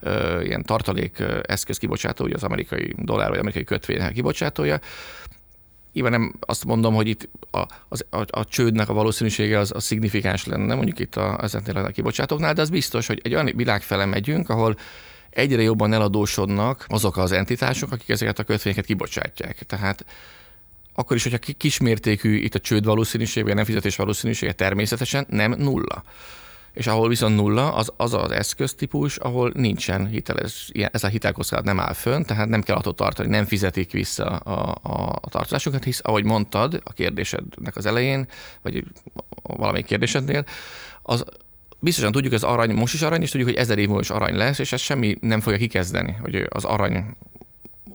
ö, 0.00 0.40
ilyen 0.40 0.62
tartalék 0.62 1.22
eszköz 1.42 1.78
kibocsátó, 1.78 2.24
ugye 2.24 2.34
az 2.34 2.42
amerikai 2.42 2.94
dollár 2.96 3.28
vagy 3.28 3.38
amerikai 3.38 3.64
kötvények 3.64 4.12
kibocsátója. 4.12 4.80
Nyilván 5.92 6.12
nem 6.12 6.34
azt 6.40 6.64
mondom, 6.64 6.94
hogy 6.94 7.08
itt 7.08 7.28
a, 7.50 7.66
az, 7.88 8.04
a, 8.10 8.24
a 8.30 8.44
csődnek 8.44 8.88
a 8.88 8.92
valószínűsége 8.92 9.58
az, 9.58 9.72
az 9.74 9.84
szignifikáns 9.84 10.46
lenne, 10.46 10.74
mondjuk 10.74 10.98
itt 10.98 11.16
a, 11.16 11.38
ezeknél 11.42 11.76
a 11.76 11.88
kibocsátóknál, 11.88 12.52
de 12.52 12.60
az 12.60 12.70
biztos, 12.70 13.06
hogy 13.06 13.20
egy 13.22 13.34
olyan 13.34 13.52
világ 13.54 13.82
fele 13.82 14.04
megyünk, 14.04 14.48
ahol 14.48 14.76
egyre 15.38 15.62
jobban 15.62 15.92
eladósodnak 15.92 16.84
azok 16.88 17.16
az 17.16 17.32
entitások, 17.32 17.92
akik 17.92 18.08
ezeket 18.08 18.38
a 18.38 18.44
kötvényeket 18.44 18.84
kibocsátják. 18.84 19.62
Tehát 19.66 20.04
akkor 20.94 21.16
is, 21.16 21.22
hogyha 21.22 21.54
kismértékű 21.56 22.36
itt 22.36 22.54
a 22.54 22.58
csőd 22.58 22.84
valószínűsége, 22.84 23.54
nem 23.54 23.64
fizetés 23.64 23.96
valószínűsége 23.96 24.52
természetesen 24.52 25.26
nem 25.28 25.54
nulla. 25.58 26.02
És 26.72 26.86
ahol 26.86 27.08
viszont 27.08 27.36
nulla, 27.36 27.74
az 27.74 27.92
az, 27.96 28.14
az 28.14 28.30
eszköztípus, 28.30 29.16
ahol 29.16 29.52
nincsen 29.54 30.06
hiteles, 30.06 30.70
ez 30.92 31.04
a 31.04 31.08
hitelkockázat 31.08 31.64
nem 31.64 31.80
áll 31.80 31.92
fönn, 31.92 32.22
tehát 32.22 32.48
nem 32.48 32.62
kell 32.62 32.76
attól 32.76 32.94
tartani, 32.94 33.28
nem 33.28 33.44
fizetik 33.44 33.92
vissza 33.92 34.24
a, 34.24 34.78
a, 34.82 35.18
a 35.20 35.28
tartozásokat, 35.28 35.84
hisz 35.84 36.00
ahogy 36.02 36.24
mondtad 36.24 36.80
a 36.84 36.92
kérdésednek 36.92 37.76
az 37.76 37.86
elején, 37.86 38.28
vagy 38.62 38.84
valamelyik 39.42 39.86
kérdésednél, 39.86 40.44
az 41.02 41.24
biztosan 41.80 42.12
tudjuk, 42.12 42.32
hogy 42.32 42.42
az 42.42 42.50
arany 42.50 42.74
most 42.74 42.94
is 42.94 43.02
arany, 43.02 43.22
és 43.22 43.30
tudjuk, 43.30 43.48
hogy 43.48 43.58
ezer 43.58 43.78
év 43.78 43.86
múlva 43.86 44.00
is 44.00 44.10
arany 44.10 44.36
lesz, 44.36 44.58
és 44.58 44.72
ez 44.72 44.80
semmi 44.80 45.16
nem 45.20 45.40
fogja 45.40 45.58
kikezdeni, 45.58 46.16
hogy 46.20 46.46
az 46.48 46.64
arany 46.64 47.04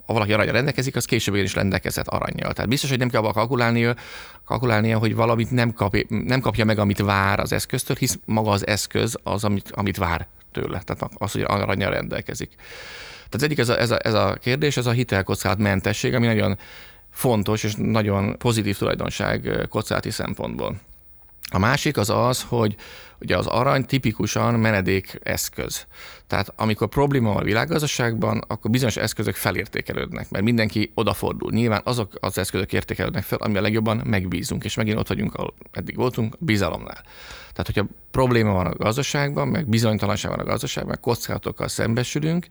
ha 0.05 0.13
valaki 0.13 0.33
aranyra 0.33 0.51
rendelkezik, 0.51 0.95
az 0.95 1.05
később 1.05 1.35
is 1.35 1.53
rendelkezett 1.53 2.07
aranyjal. 2.07 2.53
Tehát 2.53 2.69
biztos, 2.69 2.89
hogy 2.89 2.99
nem 2.99 3.09
kell 3.09 3.19
abban 3.19 3.33
kalkulálnia, 3.33 3.95
kalkulálnia, 4.45 4.97
hogy 4.97 5.15
valamit 5.15 5.51
nem, 5.51 5.73
kap, 5.73 5.97
nem 6.07 6.39
kapja 6.39 6.65
meg, 6.65 6.79
amit 6.79 7.01
vár 7.01 7.39
az 7.39 7.51
eszköztől, 7.51 7.95
hisz 7.99 8.19
maga 8.25 8.51
az 8.51 8.67
eszköz 8.67 9.17
az, 9.23 9.43
amit, 9.43 9.71
amit 9.71 9.97
vár 9.97 10.27
tőle. 10.51 10.81
Tehát 10.85 11.13
az, 11.17 11.31
hogy 11.31 11.41
aranyjal 11.41 11.91
rendelkezik. 11.91 12.49
Tehát 13.29 13.41
egyik 13.41 13.57
ez 13.57 13.69
a, 13.69 13.79
ez 13.79 13.91
a, 13.91 13.99
ez 14.03 14.13
a 14.13 14.37
kérdés, 14.41 14.77
ez 14.77 14.85
a 14.85 14.91
hitelkockázat 14.91 15.59
mentesség, 15.59 16.13
ami 16.13 16.25
nagyon 16.25 16.57
fontos 17.11 17.63
és 17.63 17.73
nagyon 17.77 18.37
pozitív 18.37 18.77
tulajdonság 18.77 19.67
kockázati 19.69 20.11
szempontból. 20.11 20.75
A 21.53 21.59
másik 21.59 21.97
az 21.97 22.09
az, 22.09 22.43
hogy 22.47 22.75
ugye 23.19 23.37
az 23.37 23.47
arany 23.47 23.85
tipikusan 23.85 24.53
menedék 24.53 25.19
eszköz. 25.23 25.85
Tehát 26.27 26.53
amikor 26.55 26.87
probléma 26.87 27.33
van 27.33 27.41
a 27.41 27.43
világgazdaságban, 27.43 28.43
akkor 28.47 28.71
bizonyos 28.71 28.97
eszközök 28.97 29.35
felértékelődnek, 29.35 30.29
mert 30.29 30.43
mindenki 30.43 30.91
odafordul. 30.95 31.51
Nyilván 31.51 31.81
azok 31.83 32.13
az 32.19 32.37
eszközök 32.37 32.73
értékelődnek 32.73 33.23
fel, 33.23 33.37
ami 33.37 33.57
a 33.57 33.61
legjobban 33.61 34.01
megbízunk, 34.05 34.63
és 34.63 34.75
megint 34.75 34.97
ott 34.97 35.07
vagyunk, 35.07 35.33
ahol 35.33 35.53
eddig 35.71 35.95
voltunk, 35.95 36.35
bizalomnál. 36.39 37.01
Tehát, 37.51 37.65
hogyha 37.65 37.85
probléma 38.11 38.53
van 38.53 38.65
a 38.65 38.75
gazdaságban, 38.75 39.47
meg 39.47 39.67
bizonytalanság 39.67 40.31
van 40.31 40.39
a 40.39 40.49
gazdaságban, 40.49 40.91
meg 40.91 40.99
kockázatokkal 40.99 41.67
szembesülünk, 41.67 42.47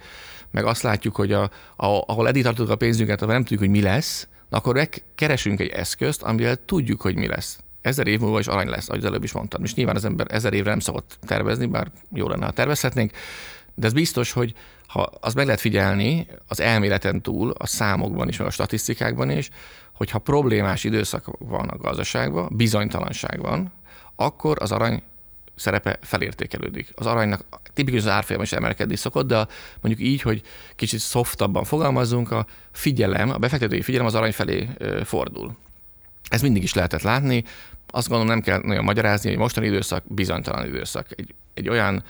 meg 0.50 0.64
azt 0.64 0.82
látjuk, 0.82 1.16
hogy 1.16 1.32
a, 1.32 1.50
ahol 1.76 2.28
eddig 2.28 2.42
tartottuk 2.42 2.72
a 2.72 2.76
pénzünket, 2.76 3.22
ahol 3.22 3.34
nem 3.34 3.42
tudjuk, 3.42 3.60
hogy 3.60 3.70
mi 3.70 3.82
lesz, 3.82 4.28
akkor 4.50 4.88
keresünk 5.14 5.60
egy 5.60 5.68
eszközt, 5.68 6.22
amivel 6.22 6.56
tudjuk, 6.64 7.00
hogy 7.00 7.16
mi 7.16 7.26
lesz 7.26 7.58
ezer 7.82 8.06
év 8.06 8.20
múlva 8.20 8.38
is 8.38 8.46
arany 8.46 8.68
lesz, 8.68 8.88
ahogy 8.88 9.00
az 9.00 9.06
előbb 9.06 9.24
is 9.24 9.32
mondtam. 9.32 9.64
És 9.64 9.74
nyilván 9.74 9.96
az 9.96 10.04
ember 10.04 10.26
ezer 10.30 10.52
évre 10.52 10.70
nem 10.70 10.80
szokott 10.80 11.18
tervezni, 11.26 11.66
bár 11.66 11.90
jó 12.12 12.28
lenne, 12.28 12.44
ha 12.44 12.50
tervezhetnénk, 12.50 13.12
de 13.74 13.86
ez 13.86 13.92
biztos, 13.92 14.32
hogy 14.32 14.54
ha 14.86 15.10
az 15.20 15.34
meg 15.34 15.44
lehet 15.44 15.60
figyelni 15.60 16.26
az 16.48 16.60
elméleten 16.60 17.20
túl, 17.20 17.50
a 17.50 17.66
számokban 17.66 18.28
is, 18.28 18.36
meg 18.36 18.46
a 18.46 18.50
statisztikákban 18.50 19.30
is, 19.30 19.50
hogyha 19.92 20.18
problémás 20.18 20.84
időszak 20.84 21.26
van 21.38 21.68
a 21.68 21.76
gazdaságban, 21.76 22.48
bizonytalanság 22.52 23.40
van, 23.40 23.72
akkor 24.16 24.56
az 24.60 24.72
arany 24.72 25.02
szerepe 25.54 25.98
felértékelődik. 26.02 26.92
Az 26.94 27.06
aranynak 27.06 27.44
tipikus 27.74 28.00
az 28.00 28.08
árfolyam 28.08 28.42
is 28.42 28.52
emelkedni 28.52 28.96
szokott, 28.96 29.26
de 29.26 29.46
mondjuk 29.80 30.08
így, 30.08 30.22
hogy 30.22 30.42
kicsit 30.76 31.00
szoftabban 31.00 31.64
fogalmazunk, 31.64 32.30
a 32.30 32.46
figyelem, 32.70 33.30
a 33.30 33.38
befektetői 33.38 33.82
figyelem 33.82 34.06
az 34.06 34.14
arany 34.14 34.32
felé 34.32 34.68
fordul. 35.04 35.56
Ez 36.28 36.42
mindig 36.42 36.62
is 36.62 36.74
lehetett 36.74 37.02
látni, 37.02 37.44
azt 37.94 38.08
gondolom 38.08 38.32
nem 38.32 38.40
kell 38.40 38.60
nagyon 38.64 38.84
magyarázni, 38.84 39.28
hogy 39.28 39.38
mostani 39.38 39.66
időszak 39.66 40.04
bizonytalan 40.08 40.66
időszak. 40.66 41.06
Egy, 41.16 41.34
egy 41.54 41.68
olyan 41.68 42.02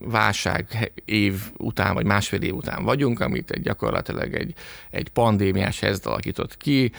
válság 0.00 0.92
év 1.04 1.34
után, 1.56 1.94
vagy 1.94 2.04
másfél 2.04 2.40
év 2.40 2.54
után 2.54 2.84
vagyunk, 2.84 3.20
amit 3.20 3.50
egy 3.50 3.62
gyakorlatilag 3.62 4.34
egy, 4.34 4.54
egy 4.90 5.08
pandémiás 5.08 5.80
helyzet 5.80 6.06
alakított 6.06 6.56
ki. 6.56 6.92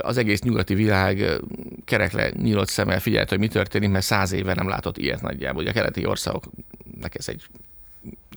Az 0.00 0.16
egész 0.16 0.40
nyugati 0.40 0.74
világ 0.74 1.40
kerekle 1.84 2.30
nyílt 2.30 2.68
szemmel 2.68 3.00
figyelte, 3.00 3.30
hogy 3.30 3.38
mi 3.38 3.48
történik, 3.48 3.90
mert 3.90 4.04
száz 4.04 4.32
éve 4.32 4.54
nem 4.54 4.68
látott 4.68 4.98
ilyet 4.98 5.22
nagyjából. 5.22 5.62
Ugye 5.62 5.70
a 5.70 5.74
keleti 5.74 6.06
országoknak 6.06 7.14
ez 7.14 7.28
egy 7.28 7.42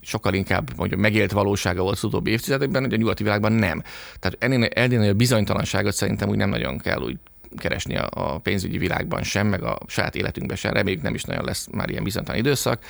sokkal 0.00 0.34
inkább 0.34 0.70
mondjuk 0.76 1.00
megélt 1.00 1.32
valósága 1.32 1.82
volt 1.82 1.96
az 1.96 2.04
utóbbi 2.04 2.30
évtizedekben, 2.30 2.82
hogy 2.82 2.92
a 2.92 2.96
nyugati 2.96 3.22
világban 3.22 3.52
nem. 3.52 3.82
Tehát 4.20 4.36
ennél, 4.38 4.64
ennél 4.64 5.10
a 5.10 5.12
bizonytalanságot 5.12 5.94
szerintem 5.94 6.28
úgy 6.28 6.36
nem 6.36 6.48
nagyon 6.48 6.78
kell 6.78 7.00
úgy 7.00 7.16
keresni 7.58 7.96
a 7.96 8.40
pénzügyi 8.42 8.78
világban 8.78 9.22
sem, 9.22 9.46
meg 9.46 9.62
a 9.62 9.78
saját 9.86 10.14
életünkben 10.14 10.56
sem. 10.56 10.72
Reméljük 10.72 11.02
nem 11.02 11.14
is 11.14 11.22
nagyon 11.22 11.44
lesz 11.44 11.68
már 11.70 11.90
ilyen 11.90 12.04
bizonytalan 12.04 12.40
időszak, 12.40 12.84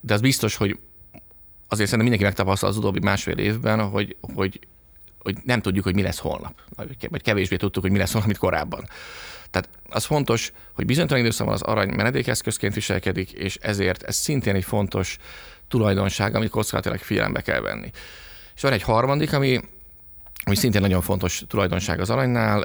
de 0.00 0.14
az 0.14 0.20
biztos, 0.20 0.56
hogy 0.56 0.78
azért 1.68 1.90
szerintem 1.90 2.00
mindenki 2.00 2.24
megtapasztal 2.24 2.68
az 2.68 2.76
utóbbi 2.76 3.00
másfél 3.00 3.38
évben, 3.38 3.88
hogy, 3.88 4.16
hogy, 4.34 4.60
hogy 5.18 5.36
nem 5.44 5.60
tudjuk, 5.60 5.84
hogy 5.84 5.94
mi 5.94 6.02
lesz 6.02 6.18
holnap, 6.18 6.54
vagy 7.08 7.22
kevésbé 7.22 7.56
tudtuk, 7.56 7.82
hogy 7.82 7.92
mi 7.92 7.98
lesz 7.98 8.10
holnap, 8.10 8.28
mint 8.28 8.40
korábban. 8.40 8.84
Tehát 9.50 9.68
az 9.88 10.04
fontos, 10.04 10.52
hogy 10.72 10.86
bizonytalan 10.86 11.22
időszakban 11.22 11.54
az 11.54 11.62
arany 11.62 11.88
menedékeszközként 11.94 12.74
viselkedik, 12.74 13.32
és 13.32 13.56
ezért 13.56 14.02
ez 14.02 14.16
szintén 14.16 14.54
egy 14.54 14.64
fontos 14.64 15.18
tulajdonság, 15.68 16.34
amit 16.34 16.50
kockázatilag 16.50 16.98
figyelembe 16.98 17.40
kell 17.40 17.60
venni. 17.60 17.90
És 18.54 18.62
van 18.62 18.72
egy 18.72 18.82
harmadik, 18.82 19.32
ami 19.32 19.60
ami 20.44 20.56
szintén 20.56 20.80
nagyon 20.80 21.00
fontos 21.00 21.44
tulajdonság 21.48 22.00
az 22.00 22.10
aranynál, 22.10 22.64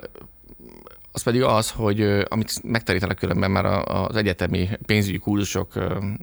az 1.15 1.23
pedig 1.23 1.41
az, 1.41 1.71
hogy 1.71 2.01
amit 2.27 2.63
megtanítanak 2.63 3.17
különben 3.17 3.51
már 3.51 3.65
az 3.85 4.15
egyetemi 4.15 4.69
pénzügyi 4.85 5.17
kurzusoknak 5.17 6.17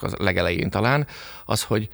az 0.00 0.14
legelején 0.18 0.70
talán, 0.70 1.06
az, 1.44 1.62
hogy 1.62 1.88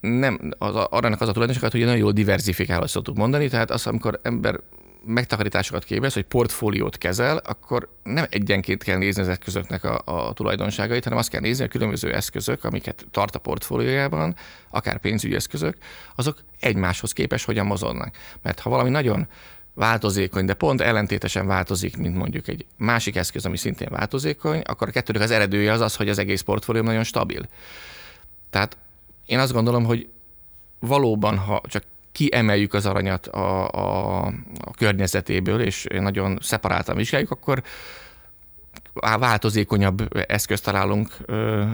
nem, 0.00 0.52
az, 0.58 0.74
arra 0.74 1.08
az 1.08 1.28
a 1.28 1.32
tulajdonságot, 1.32 1.72
hogy 1.72 1.80
nagyon 1.80 1.96
jól 1.96 2.12
diversifikál, 2.12 2.82
azt 2.82 2.92
szoktuk 2.92 3.16
mondani, 3.16 3.48
tehát 3.48 3.70
az, 3.70 3.86
amikor 3.86 4.20
ember 4.22 4.60
megtakarításokat 5.06 5.84
képez, 5.84 6.14
hogy 6.14 6.22
portfóliót 6.22 6.98
kezel, 6.98 7.36
akkor 7.36 7.88
nem 8.02 8.26
egyenként 8.30 8.82
kell 8.82 8.98
nézni 8.98 9.22
az 9.22 9.28
eszközöknek 9.28 9.84
a, 9.84 10.02
a 10.04 10.32
tulajdonságait, 10.32 11.04
hanem 11.04 11.18
azt 11.18 11.30
kell 11.30 11.40
nézni, 11.40 11.64
a 11.64 11.68
különböző 11.68 12.14
eszközök, 12.14 12.64
amiket 12.64 13.06
tart 13.10 13.34
a 13.34 13.38
portfóliójában, 13.38 14.36
akár 14.70 14.98
pénzügyi 14.98 15.34
eszközök, 15.34 15.76
azok 16.14 16.38
egymáshoz 16.60 17.12
képes 17.12 17.44
hogyan 17.44 17.66
mozognak. 17.66 18.16
Mert 18.42 18.60
ha 18.60 18.70
valami 18.70 18.90
nagyon 18.90 19.28
változékony, 19.74 20.44
de 20.44 20.54
pont 20.54 20.80
ellentétesen 20.80 21.46
változik, 21.46 21.96
mint 21.96 22.16
mondjuk 22.16 22.48
egy 22.48 22.66
másik 22.76 23.16
eszköz, 23.16 23.46
ami 23.46 23.56
szintén 23.56 23.88
változékony, 23.90 24.60
akkor 24.60 24.88
a 24.88 24.90
kettőnek 24.90 25.22
az 25.22 25.30
eredője 25.30 25.72
az 25.72 25.80
az, 25.80 25.96
hogy 25.96 26.08
az 26.08 26.18
egész 26.18 26.40
portfólió 26.40 26.82
nagyon 26.82 27.04
stabil. 27.04 27.48
Tehát 28.50 28.76
én 29.26 29.38
azt 29.38 29.52
gondolom, 29.52 29.84
hogy 29.84 30.08
valóban, 30.80 31.38
ha 31.38 31.60
csak 31.66 31.82
kiemeljük 32.12 32.74
az 32.74 32.86
aranyat 32.86 33.26
a, 33.26 33.68
a, 33.68 34.26
a 34.58 34.70
környezetéből, 34.76 35.60
és 35.60 35.86
nagyon 35.90 36.38
szeparáltan 36.40 36.96
vizsgáljuk, 36.96 37.30
akkor 37.30 37.62
változékonyabb 39.18 40.18
eszközt 40.28 40.64
találunk, 40.64 41.16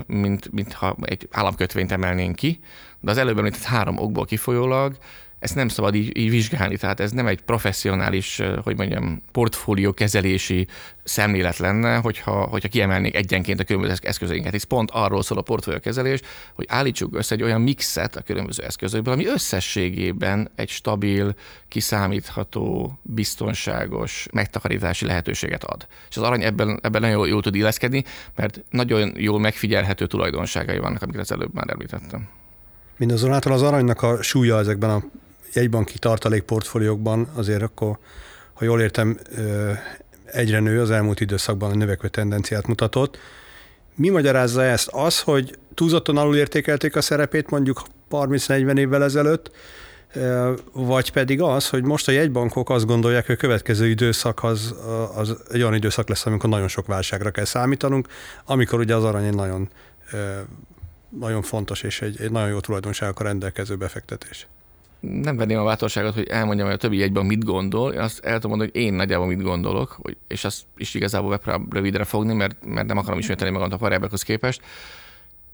mint, 0.07 0.53
mint 0.53 0.73
ha 0.73 0.97
egy 1.03 1.29
államkötvényt 1.31 1.93
emelnénk 1.93 2.37
ki, 2.37 2.61
de 3.01 3.11
az 3.11 3.19
előbb 3.19 3.39
említett 3.39 3.63
három 3.63 3.99
okból 3.99 4.25
kifolyólag 4.25 4.97
ezt 5.41 5.55
nem 5.55 5.69
szabad 5.69 5.95
így, 5.95 6.17
így 6.17 6.31
vizsgálni, 6.31 6.77
tehát 6.77 7.01
ez 7.01 7.11
nem 7.11 7.27
egy 7.27 7.41
professzionális, 7.41 8.41
hogy 8.63 8.77
mondjam, 8.77 9.23
portfólió 9.33 9.93
kezelési 9.93 10.67
szemlélet 11.05 11.57
lenne, 11.57 11.97
hogyha, 11.97 12.45
hogyha 12.45 12.69
kiemelnék 12.69 13.15
egyenként 13.15 13.61
a 13.61 13.65
különböző 13.65 13.95
eszközeinket. 14.03 14.55
Ez 14.55 14.63
pont 14.63 14.91
arról 14.91 15.23
szól 15.23 15.39
a 15.39 15.43
portfólió 15.43 15.81
kezelés, 15.81 16.21
hogy 16.55 16.67
állítsuk 16.69 17.17
össze 17.17 17.35
egy 17.35 17.43
olyan 17.43 17.61
mixet 17.61 18.17
a 18.17 18.21
különböző 18.21 18.63
eszközökből, 18.63 19.15
ami 19.15 19.27
összességében 19.27 20.51
egy 20.55 20.69
stabil, 20.69 21.35
kiszámítható, 21.69 22.99
biztonságos 23.03 24.27
megtakarítási 24.33 25.07
lehetőséget 25.07 25.65
ad. 25.65 25.87
És 26.11 26.17
az 26.17 26.23
arany 26.23 26.43
ebben, 26.43 26.79
ebben 26.83 27.01
nagyon 27.01 27.17
jól, 27.17 27.29
jól 27.29 27.43
tud 27.43 27.55
illeszkedni, 27.55 28.05
mert 28.37 28.65
nagyon 28.71 29.13
jól 29.17 29.41
megfigyelhető 29.41 30.07
tulajdonságai 30.07 30.79
vannak, 30.79 31.03
amiket 31.03 31.21
az 31.21 31.33
előbb 31.33 31.55
már 31.55 31.71
említettem. 31.71 32.29
Mindazonáltal 32.97 33.53
az 33.53 33.63
aranynak 33.63 34.03
a 34.03 34.23
súlya 34.23 34.59
ezekben 34.59 34.91
a 34.91 35.03
jegybanki 35.53 35.99
tartalékportfóliókban 35.99 37.29
azért 37.35 37.63
akkor, 37.63 37.99
ha 38.53 38.65
jól 38.65 38.81
értem, 38.81 39.19
egyre 40.25 40.61
nő, 40.61 40.81
az 40.81 40.91
elmúlt 40.91 41.21
időszakban 41.21 41.71
a 41.71 41.75
növekvő 41.75 42.09
tendenciát 42.09 42.67
mutatott. 42.67 43.19
Mi 43.95 44.09
magyarázza 44.09 44.65
ezt? 44.65 44.89
Az, 44.89 45.21
hogy 45.21 45.59
túlzottan 45.75 46.17
alulértékelték 46.17 46.97
a 46.97 47.01
szerepét 47.01 47.51
mondjuk 47.51 47.83
30-40 48.11 48.79
évvel 48.79 49.05
ezelőtt, 49.05 49.51
vagy 50.73 51.13
pedig 51.13 51.41
az, 51.41 51.69
hogy 51.69 51.85
most 51.85 52.09
a 52.09 52.13
jegybankok 52.13 52.71
azt 52.71 52.87
gondolják, 52.87 53.27
hogy 53.27 53.35
a 53.35 53.39
következő 53.39 53.89
időszak 53.89 54.45
az, 54.45 54.75
az 55.15 55.37
egy 55.51 55.61
olyan 55.61 55.75
időszak 55.75 56.09
lesz, 56.09 56.27
amikor 56.27 56.49
nagyon 56.49 56.69
sok 56.69 56.87
válságra 56.87 57.31
kell 57.31 57.45
számítanunk, 57.45 58.09
amikor 58.45 58.79
ugye 58.79 58.95
az 58.95 59.05
arany 59.05 59.25
egy 59.25 59.35
nagyon, 59.35 59.69
nagyon 61.09 61.43
fontos 61.43 61.83
és 61.83 62.01
egy, 62.01 62.21
egy 62.21 62.31
nagyon 62.31 62.49
jó 62.49 62.61
tulajdonságokkal 62.61 63.27
rendelkező 63.27 63.77
befektetés 63.77 64.47
nem 65.01 65.37
venném 65.37 65.59
a 65.59 65.65
bátorságot, 65.65 66.15
hogy 66.15 66.29
elmondjam, 66.29 66.67
hogy 66.67 66.77
a 66.77 66.81
többi 66.81 66.97
jegyben 66.97 67.27
mit 67.27 67.45
gondol, 67.45 67.93
én 67.93 68.01
azt 68.01 68.25
el 68.25 68.35
tudom 68.35 68.51
mondani, 68.51 68.71
hogy 68.73 68.81
én 68.81 68.95
nagyjából 68.95 69.27
mit 69.27 69.43
gondolok, 69.43 70.01
és 70.29 70.45
azt 70.45 70.63
is 70.77 70.95
igazából 70.95 71.41
be 71.45 71.61
rövidre 71.71 72.05
fogni, 72.05 72.35
mert, 72.35 72.65
mert 72.65 72.87
nem 72.87 72.97
akarom 72.97 73.19
ismételni 73.19 73.53
magam 73.53 73.73
a 73.73 73.77
parábekhoz 73.77 74.23
képest. 74.23 74.63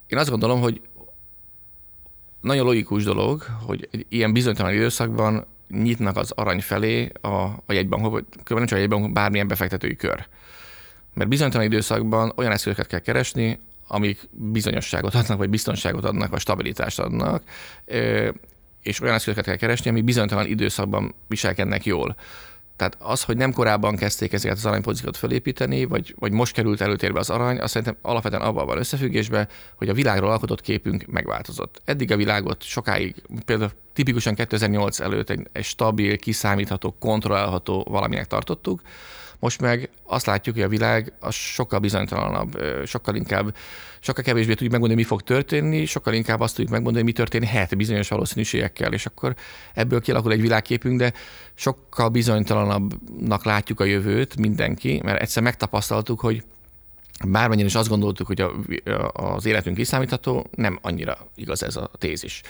Én 0.06 0.18
azt 0.18 0.30
gondolom, 0.30 0.60
hogy 0.60 0.80
nagyon 2.40 2.64
logikus 2.64 3.04
dolog, 3.04 3.42
hogy 3.42 3.88
egy 3.90 4.06
ilyen 4.08 4.32
bizonytalan 4.32 4.72
időszakban 4.72 5.46
nyitnak 5.68 6.16
az 6.16 6.30
arany 6.30 6.60
felé 6.60 7.12
a, 7.20 7.28
a 7.66 7.72
jegybankok, 7.72 8.12
vagy 8.12 8.24
nem 8.48 8.66
csak 8.66 8.78
a 8.78 8.80
jegybankok, 8.80 9.12
bármilyen 9.12 9.48
befektetői 9.48 9.96
kör. 9.96 10.26
Mert 11.14 11.28
bizonytalan 11.28 11.66
időszakban 11.66 12.32
olyan 12.36 12.52
eszközöket 12.52 12.86
kell 12.86 12.98
keresni, 12.98 13.58
amik 13.86 14.28
bizonyosságot 14.30 15.14
adnak, 15.14 15.38
vagy 15.38 15.50
biztonságot 15.50 16.04
adnak, 16.04 16.30
vagy 16.30 16.40
stabilitást 16.40 16.98
adnak, 16.98 17.42
és 18.86 19.00
olyan 19.00 19.14
eszközöket 19.14 19.44
kell 19.44 19.56
keresni, 19.56 19.90
ami 19.90 20.00
bizonytalan 20.00 20.46
időszakban 20.46 21.14
viselkednek 21.28 21.84
jól. 21.84 22.16
Tehát 22.76 22.96
az, 23.00 23.22
hogy 23.22 23.36
nem 23.36 23.52
korábban 23.52 23.96
kezdték 23.96 24.32
ezeket 24.32 24.56
az 24.56 24.66
aranypozíciót 24.66 25.16
felépíteni, 25.16 25.84
vagy, 25.84 26.14
vagy 26.18 26.32
most 26.32 26.52
került 26.52 26.80
előtérbe 26.80 27.18
az 27.18 27.30
arany, 27.30 27.58
azt 27.58 27.72
szerintem 27.72 27.96
alapvetően 28.02 28.42
abban 28.42 28.66
van 28.66 28.78
összefüggésben, 28.78 29.48
hogy 29.76 29.88
a 29.88 29.94
világról 29.94 30.30
alkotott 30.30 30.60
képünk 30.60 31.06
megváltozott. 31.06 31.80
Eddig 31.84 32.12
a 32.12 32.16
világot 32.16 32.62
sokáig, 32.62 33.14
például 33.44 33.70
tipikusan 33.92 34.34
2008 34.34 35.00
előtt 35.00 35.30
egy, 35.30 35.48
egy 35.52 35.64
stabil, 35.64 36.16
kiszámítható, 36.18 36.96
kontrollálható 36.98 37.86
valaminek 37.90 38.26
tartottuk, 38.26 38.80
most 39.38 39.60
meg 39.60 39.90
azt 40.02 40.26
látjuk, 40.26 40.54
hogy 40.54 40.64
a 40.64 40.68
világ 40.68 41.12
az 41.20 41.34
sokkal 41.34 41.78
bizonytalanabb, 41.78 42.62
sokkal 42.86 43.14
inkább, 43.14 43.56
sokkal 44.06 44.24
kevésbé 44.24 44.52
tudjuk 44.52 44.70
megmondani, 44.70 45.00
mi 45.00 45.06
fog 45.06 45.22
történni, 45.22 45.84
sokkal 45.84 46.14
inkább 46.14 46.40
azt 46.40 46.54
tudjuk 46.54 46.72
megmondani, 46.72 47.04
mi 47.04 47.12
történhet 47.12 47.76
bizonyos 47.76 48.08
valószínűségekkel, 48.08 48.92
és 48.92 49.06
akkor 49.06 49.34
ebből 49.74 50.00
kialakul 50.00 50.32
egy 50.32 50.40
világképünk, 50.40 50.98
de 50.98 51.12
sokkal 51.54 52.08
bizonytalanabbnak 52.08 53.44
látjuk 53.44 53.80
a 53.80 53.84
jövőt 53.84 54.36
mindenki, 54.36 55.00
mert 55.04 55.20
egyszer 55.20 55.42
megtapasztaltuk, 55.42 56.20
hogy 56.20 56.42
bármennyire 57.24 57.66
is 57.66 57.74
azt 57.74 57.88
gondoltuk, 57.88 58.26
hogy 58.26 58.40
a, 58.40 58.52
az 59.12 59.46
életünk 59.46 59.76
kiszámítható, 59.76 60.46
nem 60.50 60.78
annyira 60.82 61.28
igaz 61.34 61.62
ez 61.62 61.76
a 61.76 61.90
tézis. 61.98 62.42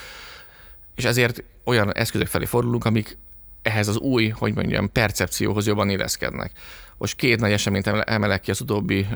És 0.94 1.04
ezért 1.04 1.42
olyan 1.64 1.94
eszközök 1.94 2.26
felé 2.26 2.44
fordulunk, 2.44 2.84
amik 2.84 3.16
ehhez 3.62 3.88
az 3.88 3.96
új, 3.96 4.28
hogy 4.28 4.54
mondjam, 4.54 4.92
percepcióhoz 4.92 5.66
jobban 5.66 5.90
éleszkednek. 5.90 6.52
Most 6.98 7.16
két 7.16 7.40
nagy 7.40 7.52
eseményt 7.52 7.86
emelek 7.86 8.40
ki 8.40 8.50
az 8.50 8.60
utóbbi 8.60 9.06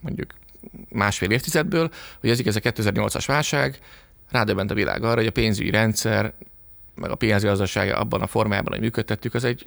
mondjuk 0.00 0.32
másfél 0.88 1.30
évtizedből, 1.30 1.90
hogy 2.20 2.30
ez 2.30 2.40
ez 2.46 2.56
a 2.56 2.60
2008-as 2.60 3.24
válság, 3.26 3.78
rádöbbent 4.30 4.70
a 4.70 4.74
világ 4.74 5.04
arra, 5.04 5.16
hogy 5.16 5.26
a 5.26 5.32
pénzügyi 5.32 5.70
rendszer, 5.70 6.32
meg 6.94 7.10
a 7.10 7.14
pénzgazdaság 7.14 7.94
abban 7.94 8.20
a 8.20 8.26
formában, 8.26 8.72
hogy 8.72 8.80
működtettük, 8.80 9.34
az 9.34 9.44
egy 9.44 9.66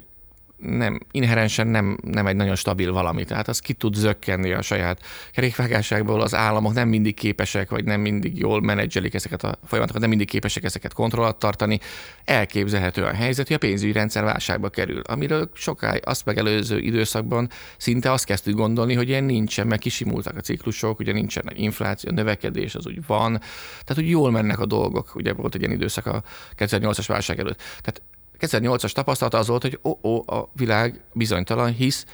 nem, 0.58 1.00
inherensen 1.12 1.68
nem, 1.68 1.98
nem 2.02 2.28
egy 2.28 2.36
nagyon 2.36 2.56
stabil 2.56 2.91
valami. 2.91 3.24
Tehát 3.24 3.48
az 3.48 3.60
ki 3.60 3.74
tud 3.74 3.94
zökkenni 3.94 4.52
a 4.52 4.62
saját 4.62 5.02
kerékvágásságból, 5.32 6.22
az 6.22 6.36
államok 6.36 6.74
nem 6.74 6.88
mindig 6.88 7.15
képesek, 7.15 7.70
vagy 7.70 7.84
nem 7.84 8.02
mindig 8.02 8.38
jól 8.38 8.62
menedzselik 8.62 9.13
ezeket 9.13 9.44
a 9.44 9.58
folyamatokat, 9.65 10.02
nem 10.02 10.10
mindig 10.10 10.28
képesek 10.28 10.63
ezeket 10.63 10.94
kontrollat 10.94 11.39
tartani. 11.39 11.80
Elképzelhető 12.26 13.04
a 13.04 13.13
helyzet, 13.13 13.48
hogy 13.48 13.56
a 13.56 13.60
pénzügyi 13.60 13.91
rendszer 13.91 14.24
válságba 14.24 14.70
kerül, 14.70 15.02
amiről 15.02 15.50
sokáig 15.54 16.02
azt 16.06 16.26
megelőző 16.26 16.80
időszakban 16.80 17.50
szinte 17.78 18.12
azt 18.12 18.26
kezdtük 18.26 18.56
gondolni, 18.56 18.94
hogy 18.94 19.08
ilyen 19.08 19.24
nincsen, 19.24 19.68
mert 19.68 19.82
kisimultak 19.82 20.38
a 20.38 20.41
ciklusok, 20.41 21.00
ugye 21.00 21.13
nincsen 21.13 21.44
infláció, 21.54 22.12
növekedés, 22.12 22.76
az 22.76 22.88
úgy 22.88 23.06
van. 23.06 23.32
Tehát, 23.70 23.96
hogy 23.96 24.10
jól 24.10 24.32
mennek 24.32 24.60
a 24.60 24.65
dolgok. 24.65 25.15
Ugye 25.15 25.34
volt 25.34 25.56
egy 25.56 25.62
ilyen 25.62 25.74
időszak 25.74 26.06
a 26.06 26.24
2008-as 26.58 27.04
válság 27.08 27.39
előtt. 27.39 27.62
Tehát 27.82 28.02
2008-as 28.39 28.91
tapasztalata 28.91 29.38
az 29.38 29.48
volt, 29.48 29.62
hogy 29.62 29.80
ó, 29.84 29.98
ó, 30.04 30.24
a 30.28 30.50
világ 30.54 31.04
bizonytalan, 31.13 31.74
hisz 31.74 32.06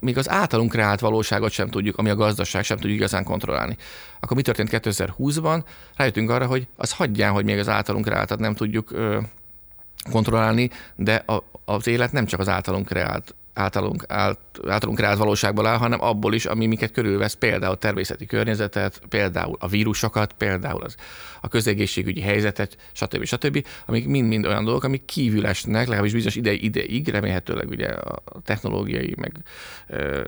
még 0.00 0.18
az 0.18 0.30
általunk 0.30 0.70
kreált 0.70 1.00
valóságot 1.00 1.50
sem 1.50 1.68
tudjuk, 1.68 1.96
ami 1.96 2.10
a 2.10 2.14
gazdaság 2.14 2.64
sem 2.64 2.76
tudjuk 2.76 2.98
igazán 2.98 3.24
kontrollálni. 3.24 3.76
Akkor 4.20 4.36
mi 4.36 4.42
történt 4.42 4.68
2020-ban? 4.72 5.64
Rájöttünk 5.96 6.30
arra, 6.30 6.46
hogy 6.46 6.66
az 6.76 6.92
hagyján, 6.92 7.32
hogy 7.32 7.44
még 7.44 7.58
az 7.58 7.68
általunk 7.68 8.04
kreáltat 8.04 8.38
nem 8.38 8.54
tudjuk 8.54 8.94
kontrollálni, 10.10 10.70
de 10.96 11.14
a, 11.14 11.44
az 11.64 11.86
élet 11.86 12.12
nem 12.12 12.26
csak 12.26 12.40
az 12.40 12.48
általunk 12.48 12.86
kreált 12.86 13.34
általunk, 13.56 14.04
ált, 14.08 14.38
általunk 14.68 14.98
kreált 14.98 15.18
valóságból 15.18 15.66
áll, 15.66 15.76
hanem 15.76 16.02
abból 16.02 16.34
is, 16.34 16.46
ami 16.46 16.66
minket 16.66 16.90
körülvesz, 16.90 17.34
például 17.34 17.72
a 17.72 17.76
természeti 17.76 18.26
környezetet, 18.26 19.00
például 19.08 19.56
a 19.58 19.68
vírusokat, 19.68 20.32
például 20.32 20.82
az, 20.82 20.96
a 21.40 21.48
közegészségügyi 21.48 22.20
helyzetet, 22.20 22.76
stb. 22.92 23.24
stb., 23.24 23.66
amik 23.86 24.06
mind-mind 24.06 24.46
olyan 24.46 24.64
dolgok, 24.64 24.84
amik 24.84 25.04
kívül 25.04 25.46
esnek, 25.46 25.86
legalábbis 25.86 26.12
bizonyos 26.12 26.36
ide 26.36 26.52
ideig, 26.52 27.08
remélhetőleg 27.08 27.68
ugye 27.68 27.88
a 27.88 28.22
technológiai, 28.44 29.14
meg 29.16 29.32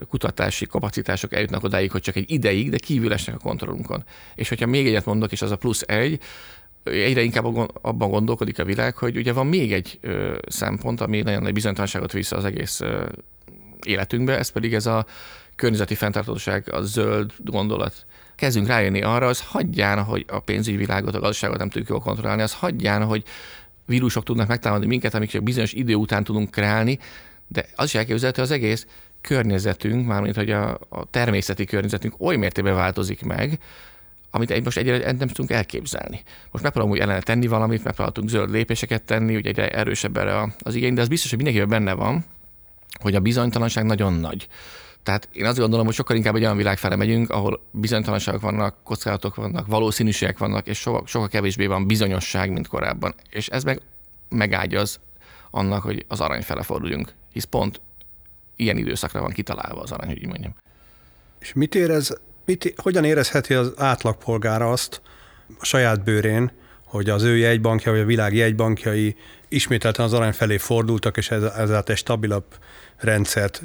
kutatási 0.09 0.65
kapacitások 0.65 1.33
eljutnak 1.33 1.63
odáig, 1.63 1.91
hogy 1.91 2.01
csak 2.01 2.15
egy 2.15 2.31
ideig, 2.31 2.69
de 2.69 2.77
kívül 2.77 3.13
esnek 3.13 3.35
a 3.35 3.39
kontrollunkon. 3.39 4.03
És 4.35 4.49
hogyha 4.49 4.65
még 4.65 4.87
egyet 4.87 5.05
mondok, 5.05 5.31
és 5.31 5.41
az 5.41 5.51
a 5.51 5.57
plusz 5.57 5.81
egy, 5.81 6.19
egyre 6.83 7.21
inkább 7.21 7.45
abban 7.81 8.09
gondolkodik 8.09 8.59
a 8.59 8.65
világ, 8.65 8.95
hogy 8.95 9.17
ugye 9.17 9.33
van 9.33 9.47
még 9.47 9.73
egy 9.73 9.99
szempont, 10.47 11.01
ami 11.01 11.21
nagyon 11.21 11.41
nagy 11.41 11.53
bizonytalanságot 11.53 12.11
vissza 12.11 12.35
az 12.35 12.45
egész 12.45 12.79
ö, 12.79 13.05
életünkbe, 13.85 14.37
ez 14.37 14.49
pedig 14.49 14.73
ez 14.73 14.85
a 14.85 15.05
környezeti 15.55 15.95
fenntartóság, 15.95 16.73
a 16.73 16.81
zöld 16.81 17.31
gondolat. 17.37 18.05
Kezdünk 18.35 18.67
rájönni 18.67 19.01
arra, 19.01 19.27
az 19.27 19.41
hagyján, 19.41 20.03
hogy 20.03 20.25
a 20.27 20.39
pénzügyi 20.39 20.77
világot, 20.77 21.15
a 21.15 21.19
gazdaságot 21.19 21.57
nem 21.57 21.69
tudjuk 21.69 21.89
jól 21.89 21.99
kontrollálni, 21.99 22.41
az 22.41 22.53
hagyján, 22.53 23.05
hogy 23.05 23.23
vírusok 23.85 24.23
tudnak 24.23 24.47
megtámadni 24.47 24.85
minket, 24.85 25.13
amik 25.13 25.29
csak 25.29 25.43
bizonyos 25.43 25.73
idő 25.73 25.93
után 25.93 26.23
tudunk 26.23 26.51
kreálni, 26.51 26.99
de 27.47 27.65
az 27.75 27.85
is 27.85 27.95
elképzelhető 27.95 28.41
az 28.41 28.51
egész 28.51 28.87
környezetünk, 29.21 30.07
mármint 30.07 30.35
hogy 30.35 30.51
a, 30.51 30.79
a 30.89 31.05
természeti 31.09 31.65
környezetünk 31.65 32.15
oly 32.19 32.35
mértékben 32.35 32.75
változik 32.75 33.23
meg, 33.23 33.59
amit 34.31 34.63
most 34.63 34.77
egyre 34.77 35.11
nem 35.11 35.27
tudunk 35.27 35.51
elképzelni. 35.51 36.21
Most 36.51 36.63
megpróbálunk 36.63 36.97
úgy 36.97 37.01
ellene 37.01 37.21
tenni 37.21 37.47
valamit, 37.47 37.83
megpróbáltunk 37.83 38.29
zöld 38.29 38.49
lépéseket 38.49 39.03
tenni, 39.03 39.35
ugye 39.35 39.49
egyre 39.49 39.69
erősebb 39.69 40.17
erre 40.17 40.53
az 40.59 40.75
igény, 40.75 40.93
de 40.93 41.01
az 41.01 41.07
biztos, 41.07 41.29
hogy 41.29 41.43
mindenkiben 41.43 41.83
benne 41.83 41.93
van, 41.93 42.25
hogy 43.01 43.15
a 43.15 43.19
bizonytalanság 43.19 43.85
nagyon 43.85 44.13
nagy. 44.13 44.47
Tehát 45.03 45.29
én 45.31 45.45
azt 45.45 45.57
gondolom, 45.57 45.85
hogy 45.85 45.95
sokkal 45.95 46.15
inkább 46.15 46.35
egy 46.35 46.43
olyan 46.43 46.57
világ 46.57 46.77
fele 46.77 46.95
megyünk, 46.95 47.29
ahol 47.29 47.61
bizonytalanságok 47.71 48.41
vannak, 48.41 48.75
kockázatok 48.83 49.35
vannak, 49.35 49.67
valószínűségek 49.67 50.37
vannak, 50.37 50.67
és 50.67 50.77
sokkal, 50.77 51.03
sokkal 51.05 51.27
kevésbé 51.27 51.65
van 51.65 51.87
bizonyosság, 51.87 52.51
mint 52.51 52.67
korábban. 52.67 53.13
És 53.29 53.47
ez 53.47 53.63
meg 53.63 53.81
megágyaz 54.29 54.99
annak, 55.51 55.83
hogy 55.83 56.05
az 56.07 56.19
arany 56.19 56.41
fele 56.41 56.63
forduljunk. 56.63 57.13
Hisz 57.33 57.43
pont 57.43 57.81
ilyen 58.55 58.77
időszakra 58.77 59.21
van 59.21 59.31
kitalálva 59.31 59.81
az 59.81 59.91
arany, 59.91 60.07
hogy 60.07 60.17
így 60.17 60.27
mondjam. 60.27 60.55
És 61.39 61.53
mit 61.53 61.75
érez, 61.75 62.17
mit, 62.49 62.73
hogyan 62.77 63.03
érezheti 63.03 63.53
az 63.53 63.73
átlagpolgár 63.77 64.61
azt 64.61 65.01
a 65.59 65.65
saját 65.65 66.03
bőrén, 66.03 66.51
hogy 66.85 67.09
az 67.09 67.23
ő 67.23 67.37
jegybankja, 67.37 67.91
vagy 67.91 68.01
a 68.01 68.05
világ 68.05 68.35
jegybankjai 68.35 69.15
ismételten 69.47 70.05
az 70.05 70.13
arany 70.13 70.31
felé 70.31 70.57
fordultak, 70.57 71.17
és 71.17 71.31
ezáltal 71.31 71.83
egy 71.93 71.97
stabilabb 71.97 72.45
rendszert 72.97 73.61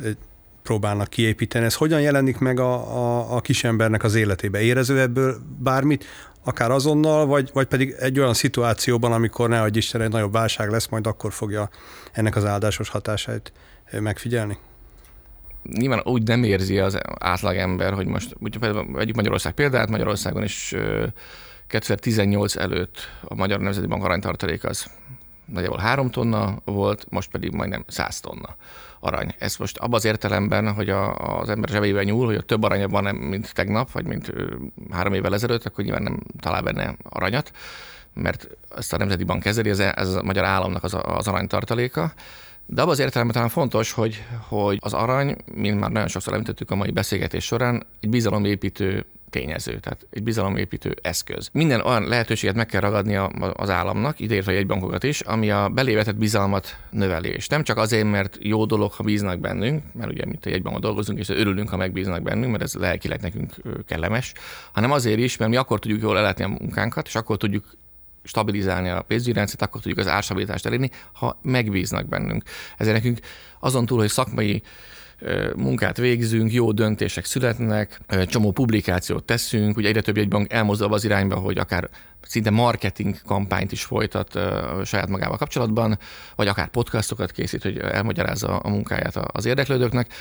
próbálnak 0.63 1.09
kiépíteni. 1.09 1.65
Ez 1.65 1.75
hogyan 1.75 2.01
jelenik 2.01 2.39
meg 2.39 2.61
a, 2.61 2.75
a, 2.75 3.37
a 3.37 3.41
kisembernek 3.41 4.05
az 4.05 4.15
életébe? 4.15 4.61
Érező 4.61 5.01
ebből 5.01 5.37
bármit, 5.59 6.05
akár 6.45 6.71
azonnal, 6.71 7.27
vagy, 7.27 7.51
vagy 7.53 7.67
pedig 7.67 7.95
egy 7.99 8.19
olyan 8.19 8.35
szituációban, 8.35 9.13
amikor 9.13 9.49
ne 9.49 9.59
hogy 9.59 9.77
Isten 9.77 10.01
egy 10.01 10.11
nagyobb 10.11 10.33
válság 10.33 10.71
lesz, 10.71 10.87
majd 10.89 11.07
akkor 11.07 11.33
fogja 11.33 11.69
ennek 12.13 12.37
az 12.37 12.45
áldásos 12.45 12.89
hatását 12.89 13.53
megfigyelni? 13.91 14.59
Nyilván 15.73 16.01
úgy 16.05 16.23
nem 16.23 16.43
érzi 16.43 16.79
az 16.79 16.99
átlagember, 17.19 17.93
hogy 17.93 18.07
most, 18.07 18.37
vegyük 18.93 19.15
Magyarország 19.15 19.53
példát, 19.53 19.89
Magyarországon 19.89 20.43
is 20.43 20.75
2018 21.67 22.57
előtt 22.57 22.99
a 23.23 23.35
Magyar 23.35 23.61
Nemzeti 23.61 23.87
Bank 23.87 24.05
aranytartalék 24.05 24.65
az 24.65 24.87
nagyjából 25.45 25.79
három 25.79 26.11
tonna 26.11 26.57
volt, 26.65 27.07
most 27.11 27.31
pedig 27.31 27.53
majdnem 27.53 27.85
100 27.87 28.21
tonna 28.21 28.57
arany. 29.01 29.35
Ez 29.39 29.57
most 29.57 29.79
abban 29.79 29.95
az 29.95 30.05
értelemben, 30.05 30.73
hogy 30.73 30.91
a, 30.91 31.15
az 31.39 31.49
ember 31.49 31.69
zsebében 31.69 32.05
nyúl, 32.05 32.27
hogy 32.27 32.35
a 32.35 32.43
több 32.43 32.63
aranya 32.63 32.89
van, 32.89 33.15
mint 33.15 33.55
tegnap, 33.55 33.91
vagy 33.91 34.05
mint 34.05 34.33
három 34.91 35.13
évvel 35.13 35.35
ezelőtt, 35.35 35.65
akkor 35.65 35.85
nyilván 35.85 36.03
nem 36.03 36.21
talál 36.41 36.63
benne 36.63 36.97
aranyat, 37.03 37.53
mert 38.15 38.49
ezt 38.77 38.93
a 38.93 38.97
Nemzeti 38.97 39.25
Bank 39.25 39.43
kezeli, 39.43 39.71
ez, 39.71 39.79
ez 39.79 40.15
a 40.15 40.23
magyar 40.23 40.45
államnak 40.45 40.85
az, 40.85 40.97
az 41.03 41.29
aranytartaléka. 41.29 42.13
De 42.67 42.81
abban 42.81 42.93
az 42.93 42.99
értelemben 42.99 43.35
talán 43.35 43.51
fontos, 43.51 43.93
hogy, 43.93 44.23
hogy 44.49 44.79
az 44.81 44.93
arany, 44.93 45.37
mint 45.55 45.81
már 45.81 45.91
nagyon 45.91 46.09
sokszor 46.09 46.33
említettük 46.33 46.71
a 46.71 46.75
mai 46.75 46.91
beszélgetés 46.91 47.45
során, 47.45 47.87
egy 48.01 48.09
bizalomépítő 48.09 49.07
tényező, 49.31 49.79
tehát 49.79 50.07
egy 50.11 50.23
bizalomépítő 50.23 50.97
eszköz. 51.03 51.49
Minden 51.53 51.81
olyan 51.81 52.09
lehetőséget 52.09 52.55
meg 52.55 52.67
kell 52.67 52.81
ragadni 52.81 53.17
az 53.53 53.71
államnak, 53.71 54.21
ideértve 54.21 54.53
egy 54.53 54.67
bankokat 54.67 55.03
is, 55.03 55.21
ami 55.21 55.51
a 55.51 55.69
belévetett 55.69 56.17
bizalmat 56.17 56.77
növelés. 56.91 57.47
Nem 57.49 57.63
csak 57.63 57.77
azért, 57.77 58.11
mert 58.11 58.39
jó 58.41 58.65
dolog, 58.65 58.93
ha 58.93 59.03
bíznak 59.03 59.41
bennünk, 59.41 59.83
mert 59.93 60.11
ugye 60.11 60.25
mint 60.25 60.47
egy 60.47 60.63
bankon 60.63 60.81
dolgozunk, 60.81 61.19
és 61.19 61.29
örülünk, 61.29 61.69
ha 61.69 61.77
megbíznak 61.77 62.23
bennünk, 62.23 62.51
mert 62.51 62.63
ez 62.63 62.75
lelkileg 62.75 63.21
nekünk 63.21 63.55
kellemes, 63.87 64.33
hanem 64.73 64.91
azért 64.91 65.19
is, 65.19 65.37
mert 65.37 65.51
mi 65.51 65.57
akkor 65.57 65.79
tudjuk 65.79 66.03
jól 66.03 66.19
ellátni 66.19 66.45
a 66.45 66.49
munkánkat, 66.49 67.07
és 67.07 67.15
akkor 67.15 67.37
tudjuk 67.37 67.65
stabilizálni 68.25 68.89
a 68.89 69.03
pénzügyi 69.03 69.33
rendszert, 69.33 69.63
akkor 69.63 69.81
tudjuk 69.81 69.99
az 69.99 70.09
árstabilitást 70.09 70.67
elérni, 70.67 70.91
ha 71.13 71.39
megbíznak 71.43 72.09
bennünk. 72.09 72.43
Ezért 72.77 72.97
nekünk 72.97 73.19
azon 73.61 73.87
túl, 73.87 73.99
hogy 73.99 74.09
szakmai 74.09 74.63
munkát 75.57 75.97
végzünk, 75.97 76.53
jó 76.53 76.73
döntések 76.73 77.25
születnek, 77.25 78.01
csomó 78.27 78.53
publikációt 78.53 79.25
teszünk, 79.25 79.77
ugye 79.77 79.89
egyre 79.89 80.01
több 80.01 80.17
jegybank 80.17 80.53
elmozdul 80.53 80.93
az 80.93 81.05
irányba, 81.05 81.37
hogy 81.37 81.59
akár 81.59 81.89
szinte 82.23 82.51
marketing 82.51 83.17
kampányt 83.27 83.73
is 83.73 83.85
folytat 83.85 84.39
saját 84.85 85.09
magával 85.09 85.37
kapcsolatban, 85.37 85.99
vagy 86.37 86.49
akár 86.49 86.69
podcastokat 86.69 87.31
készít, 87.31 87.63
hogy 87.63 87.79
elmagyarázza 87.79 88.59
a 88.59 88.69
munkáját 88.69 89.17
az 89.17 89.45
érdeklődőknek. 89.45 90.13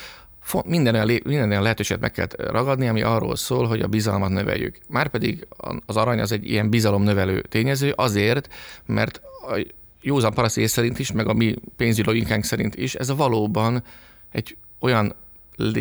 Minden 0.65 0.93
olyan, 0.93 1.19
minden 1.23 1.49
olyan 1.49 1.61
lehetőséget 1.61 2.01
meg 2.01 2.11
kell 2.11 2.27
ragadni, 2.37 2.87
ami 2.87 3.01
arról 3.01 3.35
szól, 3.35 3.67
hogy 3.67 3.81
a 3.81 3.87
bizalmat 3.87 4.29
növeljük. 4.29 4.77
Márpedig 4.89 5.47
az 5.85 5.97
arany 5.97 6.19
az 6.19 6.31
egy 6.31 6.49
ilyen 6.49 6.69
bizalomnövelő 6.69 7.41
tényező 7.41 7.93
azért, 7.95 8.53
mert 8.85 9.21
a 9.47 9.65
józan 10.01 10.33
paraszt 10.33 10.67
szerint 10.67 10.99
is, 10.99 11.11
meg 11.11 11.27
a 11.27 11.33
mi 11.33 11.55
pénzügyi 11.77 12.25
szerint 12.41 12.75
is, 12.75 12.95
ez 12.95 13.15
valóban 13.15 13.83
egy 14.31 14.57
olyan 14.79 15.15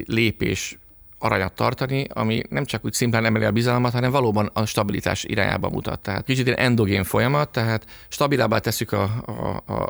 lépés 0.06 0.78
aranyat 1.18 1.52
tartani, 1.52 2.06
ami 2.12 2.42
nem 2.48 2.64
csak 2.64 2.84
úgy 2.84 2.92
szimplán 2.92 3.24
emeli 3.24 3.44
a 3.44 3.50
bizalmat, 3.50 3.92
hanem 3.92 4.10
valóban 4.10 4.50
a 4.52 4.64
stabilitás 4.64 5.24
irányába 5.24 5.68
mutat. 5.68 6.00
Tehát 6.00 6.24
kicsit 6.24 6.46
ilyen 6.46 6.58
endogén 6.58 7.04
folyamat, 7.04 7.48
tehát 7.48 7.86
stabilábbá 8.08 8.58
tesszük 8.58 8.92
a, 8.92 9.02
a, 9.26 9.72
a, 9.72 9.82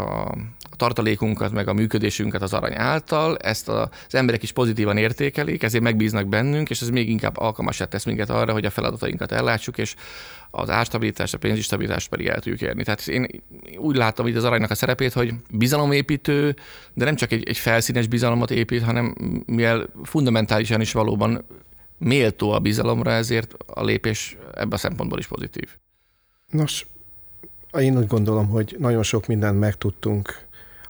a 0.00 0.34
tartalékunkat, 0.76 1.52
meg 1.52 1.68
a 1.68 1.72
működésünket 1.72 2.42
az 2.42 2.52
arany 2.52 2.74
által, 2.76 3.36
ezt 3.36 3.68
az 3.68 3.88
emberek 4.10 4.42
is 4.42 4.52
pozitívan 4.52 4.96
értékelik, 4.96 5.62
ezért 5.62 5.82
megbíznak 5.82 6.26
bennünk, 6.26 6.70
és 6.70 6.80
ez 6.80 6.88
még 6.88 7.08
inkább 7.08 7.36
alkalmasá 7.36 7.84
tesz 7.84 8.04
minket 8.04 8.30
arra, 8.30 8.52
hogy 8.52 8.64
a 8.64 8.70
feladatainkat 8.70 9.32
ellátsuk, 9.32 9.78
és 9.78 9.94
az 10.50 10.70
árstabilitást, 10.70 11.34
a 11.34 11.38
pénzügyi 11.38 11.62
stabilitást 11.62 12.08
pedig 12.08 12.26
el 12.26 12.40
tudjuk 12.40 12.60
érni. 12.60 12.84
Tehát 12.84 13.06
én 13.06 13.26
úgy 13.78 13.96
látom 13.96 14.26
itt 14.26 14.36
az 14.36 14.44
aranynak 14.44 14.70
a 14.70 14.74
szerepét, 14.74 15.12
hogy 15.12 15.34
bizalomépítő, 15.50 16.56
de 16.94 17.04
nem 17.04 17.16
csak 17.16 17.32
egy, 17.32 17.48
egy 17.48 17.58
felszínes 17.58 18.06
bizalomot 18.06 18.50
épít, 18.50 18.82
hanem 18.82 19.14
mivel 19.46 19.88
fundamentálisan 20.02 20.80
is 20.80 20.92
valóban 20.92 21.44
méltó 21.98 22.50
a 22.50 22.58
bizalomra, 22.58 23.10
ezért 23.10 23.54
a 23.66 23.84
lépés 23.84 24.36
ebben 24.54 24.72
a 24.72 24.76
szempontból 24.76 25.18
is 25.18 25.26
pozitív. 25.26 25.68
Nos, 26.50 26.86
én 27.78 27.98
úgy 27.98 28.06
gondolom, 28.06 28.48
hogy 28.48 28.76
nagyon 28.78 29.02
sok 29.02 29.26
mindent 29.26 29.58
megtudtunk 29.58 30.46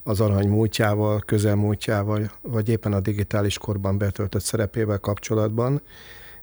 az 0.08 0.20
arany 0.20 0.48
múltjával, 0.48 1.20
közelmúltjával, 1.20 2.30
vagy 2.42 2.68
éppen 2.68 2.92
a 2.92 3.00
digitális 3.00 3.58
korban 3.58 3.98
betöltött 3.98 4.42
szerepével 4.42 4.98
kapcsolatban. 4.98 5.82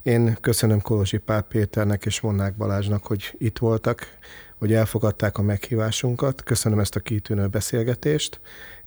Én 0.04 0.38
köszönöm 0.42 0.82
Kolozsi 0.82 1.18
Pál 1.18 1.42
Péternek 1.42 2.06
és 2.06 2.20
Vonnák 2.20 2.56
Balázsnak, 2.56 3.06
hogy 3.06 3.36
itt 3.38 3.58
voltak, 3.58 4.08
hogy 4.58 4.74
elfogadták 4.74 5.38
a 5.38 5.42
meghívásunkat. 5.42 6.44
Köszönöm 6.44 6.80
ezt 6.80 6.96
a 6.96 7.00
kitűnő 7.00 7.48
beszélgetést. 7.48 8.40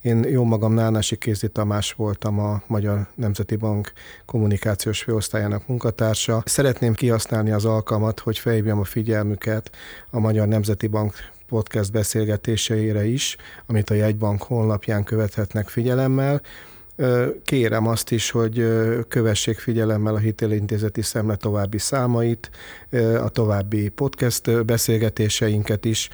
Én 0.03 0.25
jó 0.25 0.45
magam 0.45 0.73
Nánási 0.73 1.17
Kézi 1.17 1.49
Tamás 1.49 1.93
voltam 1.93 2.39
a 2.39 2.63
Magyar 2.67 3.07
Nemzeti 3.15 3.57
Bank 3.57 3.93
kommunikációs 4.27 5.03
főosztályának 5.03 5.67
munkatársa. 5.67 6.43
Szeretném 6.45 6.95
kihasználni 6.95 7.51
az 7.51 7.65
alkalmat, 7.65 8.21
hogy 8.21 8.39
felhívjam 8.39 8.79
a 8.79 8.85
figyelmüket 8.85 9.71
a 10.11 10.19
Magyar 10.19 10.49
Nemzeti 10.49 10.87
Bank 10.87 11.15
podcast 11.49 11.93
beszélgetéseire 11.93 13.05
is, 13.05 13.37
amit 13.67 13.91
a 13.91 13.95
jegybank 13.95 14.43
honlapján 14.43 15.05
követhetnek 15.05 15.69
figyelemmel. 15.69 16.41
Kérem 17.45 17.87
azt 17.87 18.11
is, 18.11 18.31
hogy 18.31 18.67
kövessék 19.09 19.59
figyelemmel 19.59 20.15
a 20.15 20.19
Hitelintézeti 20.19 21.03
Szemle 21.03 21.37
további 21.37 21.79
számait, 21.79 22.51
a 23.23 23.29
további 23.29 23.89
podcast 23.89 24.65
beszélgetéseinket 24.65 25.85
is. 25.85 26.09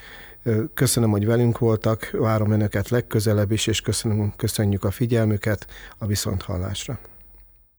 Köszönöm, 0.74 1.10
hogy 1.10 1.26
velünk 1.26 1.58
voltak, 1.58 2.10
várom 2.12 2.50
Önöket 2.50 2.88
legközelebb 2.88 3.52
is, 3.52 3.66
és 3.66 3.80
köszönöm, 3.80 4.32
köszönjük 4.36 4.84
a 4.84 4.90
figyelmüket 4.90 5.66
a 5.98 6.06
viszonthallásra. 6.06 6.98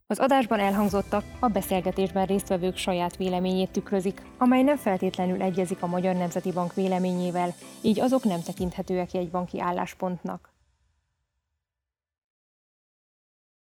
Az 0.07 0.19
adásban 0.19 0.59
elhangzottak 0.59 1.23
a 1.39 1.47
beszélgetésben 1.47 2.25
résztvevők 2.25 2.77
saját 2.77 3.17
véleményét 3.17 3.71
tükrözik, 3.71 4.21
amely 4.37 4.63
nem 4.63 4.77
feltétlenül 4.77 5.41
egyezik 5.41 5.81
a 5.81 5.87
Magyar 5.87 6.15
Nemzeti 6.15 6.51
Bank 6.51 6.73
véleményével, 6.73 7.53
így 7.81 7.99
azok 7.99 8.23
nem 8.23 8.41
tekinthetőek 8.41 9.13
egy 9.13 9.29
banki 9.29 9.59
álláspontnak. 9.59 10.54